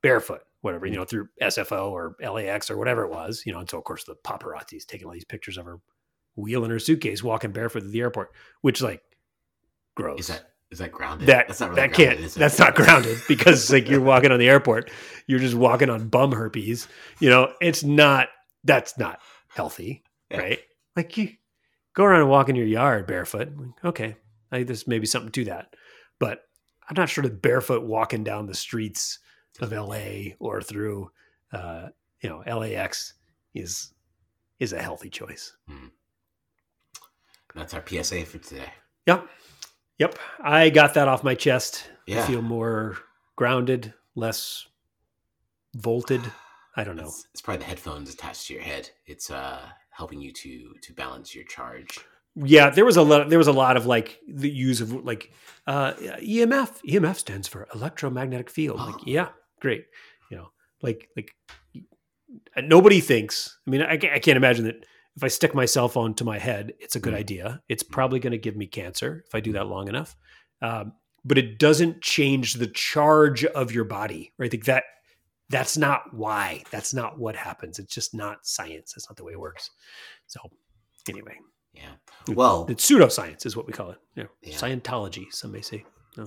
barefoot, 0.02 0.42
whatever, 0.68 0.86
you 0.86 0.94
hmm. 0.94 1.00
know, 1.00 1.06
through 1.06 1.30
SFO 1.42 1.92
or 1.92 2.16
LAX 2.22 2.70
or 2.70 2.78
whatever 2.78 3.04
it 3.04 3.10
was. 3.10 3.44
You 3.46 3.54
know, 3.54 3.60
and 3.60 3.70
so 3.70 3.78
of 3.78 3.84
course 3.84 4.04
the 4.04 4.16
paparazzi's 4.16 4.86
taking 4.86 5.08
all 5.08 5.14
these 5.14 5.26
pictures 5.26 5.58
of 5.58 5.66
her 5.66 5.80
wheeling 6.36 6.70
her 6.70 6.80
suitcase, 6.80 7.24
walking 7.24 7.52
barefoot 7.52 7.82
to 7.82 7.88
the 7.88 8.02
airport, 8.02 8.32
which 8.62 8.82
like 8.82 9.02
gross. 9.96 10.22
Is 10.22 10.28
that 10.28 10.52
is 10.72 10.80
that 10.80 10.92
grounded? 10.92 11.28
that 11.28 11.48
that's 11.48 11.60
not 11.60 11.70
really 11.70 11.82
that 11.82 11.94
grounded, 11.94 12.20
can't 12.20 12.34
that's 12.34 12.60
not 12.60 12.76
grounded 12.76 13.18
because 13.28 13.72
like 13.72 13.90
you're 13.90 14.02
walking 14.02 14.32
on 14.32 14.40
the 14.40 14.50
airport 14.50 14.92
you're 15.26 15.40
just 15.40 15.56
walking 15.56 15.90
on 15.90 16.10
bum 16.10 16.32
herpes 16.32 16.88
you 17.20 17.30
know 17.30 17.52
it's 17.62 17.84
not 17.84 18.28
that's 18.64 18.98
not 18.98 19.20
healthy 19.48 20.04
Yeah. 20.30 20.40
right 20.40 20.60
like 20.96 21.16
you 21.18 21.30
go 21.94 22.04
around 22.04 22.22
and 22.22 22.30
walk 22.30 22.50
in 22.50 22.56
your 22.56 22.66
yard 22.66 23.08
barefoot 23.08 23.50
like, 23.58 23.86
okay 23.86 24.18
I, 24.52 24.64
there's 24.64 24.88
maybe 24.88 25.06
something 25.06 25.32
to 25.32 25.46
that 25.46 25.74
but 26.20 26.42
i'm 26.90 26.96
not 26.96 27.10
sure 27.10 27.24
that 27.24 27.42
barefoot 27.42 27.84
walking 27.84 28.24
down 28.24 28.46
the 28.46 28.54
streets 28.54 29.20
of 29.62 29.72
la 29.72 29.98
or 30.40 30.62
through 30.62 31.12
uh 31.54 31.88
you 32.22 32.30
know 32.30 32.44
lax 32.58 33.14
is 33.54 33.94
is 34.60 34.74
a 34.74 34.82
healthy 34.82 35.10
choice 35.10 35.56
That's 37.56 37.74
our 37.74 37.84
PSA 37.86 38.26
for 38.26 38.38
today. 38.38 38.72
Yep. 39.08 39.28
Yep. 40.00 40.20
I 40.44 40.70
got 40.70 40.94
that 40.94 41.08
off 41.08 41.24
my 41.24 41.34
chest. 41.34 41.90
Yeah. 42.06 42.24
I 42.24 42.28
feel 42.28 42.42
more 42.44 42.98
grounded, 43.36 43.94
less 44.16 44.68
volted. 45.76 46.22
I 46.76 46.84
don't 46.84 46.96
know. 46.96 47.06
It's, 47.06 47.28
it's 47.34 47.42
probably 47.42 47.60
the 47.60 47.70
headphones 47.70 48.14
attached 48.14 48.48
to 48.48 48.54
your 48.54 48.62
head. 48.64 48.90
It's 49.06 49.32
uh 49.32 49.62
helping 49.90 50.22
you 50.22 50.32
to 50.34 50.74
to 50.82 50.94
balance 50.94 51.34
your 51.34 51.46
charge. 51.46 52.00
Yeah, 52.36 52.70
there 52.70 52.86
was 52.86 52.98
a 52.98 53.02
lot 53.02 53.30
there 53.30 53.40
was 53.40 53.48
a 53.48 53.52
lot 53.54 53.78
of 53.78 53.88
like 53.88 54.20
the 54.28 54.50
use 54.50 54.80
of 54.82 54.92
like 54.94 55.32
uh 55.66 55.94
EMF. 55.94 56.82
EMF 56.88 57.16
stands 57.16 57.48
for 57.48 57.68
electromagnetic 57.74 58.50
field. 58.52 58.78
Like, 58.80 58.96
Oh. 58.96 59.04
yeah, 59.06 59.30
great. 59.60 59.86
You 60.32 60.38
know, 60.38 60.50
like 60.82 61.10
like 61.16 61.34
nobody 62.62 63.00
thinks. 63.00 63.58
I 63.66 63.70
mean, 63.70 63.82
I, 63.82 63.94
I 63.94 64.20
can't 64.20 64.38
imagine 64.38 64.66
that 64.66 64.86
if 65.16 65.24
I 65.24 65.28
stick 65.30 65.54
my 65.56 65.66
cell 65.66 65.90
phone 65.90 66.14
to 66.16 66.24
my 66.24 66.38
head, 66.38 66.74
it's 66.80 66.96
a 66.96 67.00
good 67.00 67.14
Mm. 67.14 67.18
idea. 67.18 67.62
It's 67.70 67.84
probably 67.84 68.20
going 68.20 68.32
to 68.32 68.38
give 68.38 68.56
me 68.56 68.68
cancer 68.68 69.24
if 69.28 69.34
I 69.34 69.40
do 69.40 69.54
that 69.54 69.68
long 69.68 69.88
enough. 69.88 70.16
Um, 70.62 70.94
but 71.26 71.38
it 71.38 71.58
doesn't 71.60 72.02
change 72.02 72.54
the 72.56 72.68
charge 72.68 73.44
of 73.46 73.72
your 73.72 73.84
body, 73.84 74.32
right? 74.38 74.52
Like 74.52 74.66
that. 74.66 74.84
That's 75.50 75.78
not 75.78 76.14
why. 76.14 76.64
That's 76.72 76.94
not 76.94 77.18
what 77.18 77.38
happens. 77.38 77.80
It's 77.80 77.94
just 77.96 78.14
not 78.14 78.46
science. 78.46 78.92
That's 78.94 79.10
not 79.10 79.16
the 79.16 79.24
way 79.24 79.32
it 79.32 79.40
works. 79.40 79.72
So, 80.28 80.42
anyway, 81.08 81.38
Yeah. 81.74 81.94
Well, 82.28 82.66
it's 82.70 82.90
pseudoscience 82.90 83.46
is 83.46 83.56
what 83.56 83.66
we 83.66 83.72
call 83.72 83.92
it. 83.92 83.98
Yeah. 84.16 84.26
Yeah. 84.42 84.56
Scientology, 84.58 85.32
some 85.32 85.54
may 85.54 85.62
say. 85.62 85.86
ooh, 86.20 86.24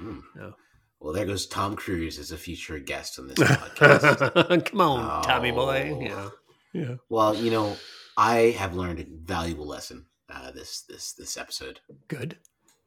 mm. 0.00 0.22
No. 0.36 0.54
Well, 1.00 1.12
there 1.12 1.26
goes 1.26 1.46
Tom 1.46 1.76
Cruise 1.76 2.18
as 2.18 2.30
a 2.30 2.36
future 2.36 2.78
guest 2.78 3.18
on 3.18 3.28
this 3.28 3.38
podcast. 3.38 4.64
Come 4.66 4.80
on, 4.80 5.22
Tommy 5.22 5.50
boy. 5.50 5.92
Oh. 5.94 6.00
Yeah. 6.00 6.28
Yeah. 6.72 6.94
well, 7.08 7.34
you 7.34 7.50
know, 7.50 7.76
I 8.16 8.54
have 8.58 8.76
learned 8.76 9.00
a 9.00 9.06
valuable 9.24 9.66
lesson 9.66 10.06
uh, 10.32 10.52
this 10.52 10.82
this 10.82 11.12
this 11.14 11.36
episode 11.36 11.80
Good. 12.06 12.38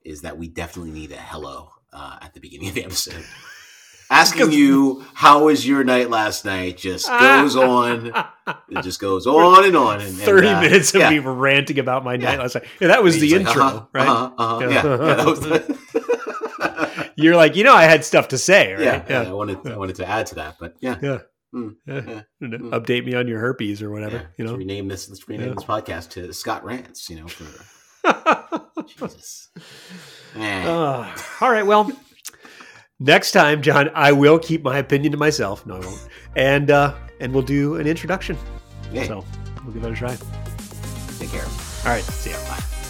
is 0.05 0.21
that 0.21 0.37
we 0.37 0.47
definitely 0.47 0.91
need 0.91 1.11
a 1.11 1.17
hello 1.17 1.69
uh, 1.91 2.17
at 2.21 2.33
the 2.33 2.39
beginning 2.39 2.69
of 2.69 2.75
the 2.75 2.85
episode. 2.85 3.25
Asking 4.09 4.51
you 4.51 5.03
how 5.15 5.45
was 5.45 5.67
your 5.67 5.83
night 5.83 6.09
last 6.09 6.45
night 6.45 6.77
just 6.77 7.07
goes 7.19 7.55
on. 7.55 8.11
It 8.69 8.83
just 8.83 8.99
goes 8.99 9.25
on 9.25 9.65
and 9.65 9.75
on. 9.75 10.01
And, 10.01 10.09
and, 10.09 10.17
30 10.17 10.47
uh, 10.47 10.61
minutes 10.61 10.93
of 10.93 11.01
yeah. 11.01 11.09
me 11.09 11.19
ranting 11.19 11.79
about 11.79 12.03
my 12.03 12.15
night 12.15 12.33
Yeah. 12.33 12.41
last 12.41 12.55
night. 12.55 12.65
Yeah, 12.79 12.89
that 12.89 13.01
was 13.03 13.15
And 13.15 13.23
the 13.23 13.37
like, 13.37 13.47
intro, 13.47 13.63
uh-huh, 13.63 13.85
right? 13.91 14.07
Uh-huh, 14.07 14.31
uh-huh, 14.37 14.59
Yeah. 14.59 14.69
yeah. 14.69 14.83
yeah, 14.83 15.13
that 15.15 15.25
was 15.25 15.39
the- 15.39 15.79
You're 17.15 17.35
like, 17.35 17.55
you 17.55 17.63
know, 17.63 17.73
I 17.73 17.83
had 17.83 18.03
stuff 18.03 18.29
to 18.29 18.37
say, 18.37 18.73
right? 18.73 18.81
yeah, 18.81 19.03
yeah, 19.09 19.29
I 19.29 19.31
wanted 19.33 19.65
I 19.67 19.77
wanted 19.77 19.95
to 19.97 20.07
add 20.07 20.25
to 20.27 20.35
that, 20.35 20.55
but 20.59 20.75
yeah, 20.79 20.97
Yeah. 21.01 21.19
Mm, 21.55 21.75
Yeah. 21.85 22.01
yeah. 22.07 22.21
Mm. 22.41 22.71
Update 22.71 23.05
me 23.05 23.13
on 23.13 23.27
your 23.27 23.39
herpes 23.39 23.81
or 23.83 23.91
whatever, 23.91 24.15
yeah. 24.15 24.21
you 24.37 24.45
Let's 24.45 24.51
know? 24.53 24.57
rename 24.57 24.87
this. 24.87 25.07
Let's 25.09 25.27
rename 25.27 25.49
Yeah. 25.49 25.53
this 25.55 25.63
podcast 25.63 26.09
to 26.11 26.33
Scott 26.33 26.63
Rants. 26.65 27.09
You 27.09 27.17
know, 27.21 27.27
for 27.27 27.45
Jesus. 28.87 29.49
Ah, 30.35 31.37
all 31.41 31.51
right. 31.51 31.65
Well, 31.65 31.91
next 32.99 33.31
time, 33.33 33.61
John, 33.61 33.91
I 33.93 34.11
will 34.11 34.39
keep 34.39 34.63
my 34.63 34.79
opinion 34.79 35.11
to 35.11 35.17
myself. 35.17 35.65
No, 35.65 35.75
I 35.75 35.79
won't. 35.79 36.09
And 36.35 36.71
uh, 36.71 36.95
and 37.19 37.31
we'll 37.33 37.43
do 37.43 37.75
an 37.75 37.85
introduction. 37.87 38.35
Yeah. 38.91 39.05
So 39.05 39.25
we'll 39.63 39.73
give 39.73 39.83
it 39.85 39.91
a 39.91 39.95
try. 39.95 40.17
Take 41.19 41.29
care. 41.29 41.45
All 41.85 41.91
right. 41.91 42.03
See 42.03 42.31
ya. 42.31 42.37
Bye. 42.49 42.82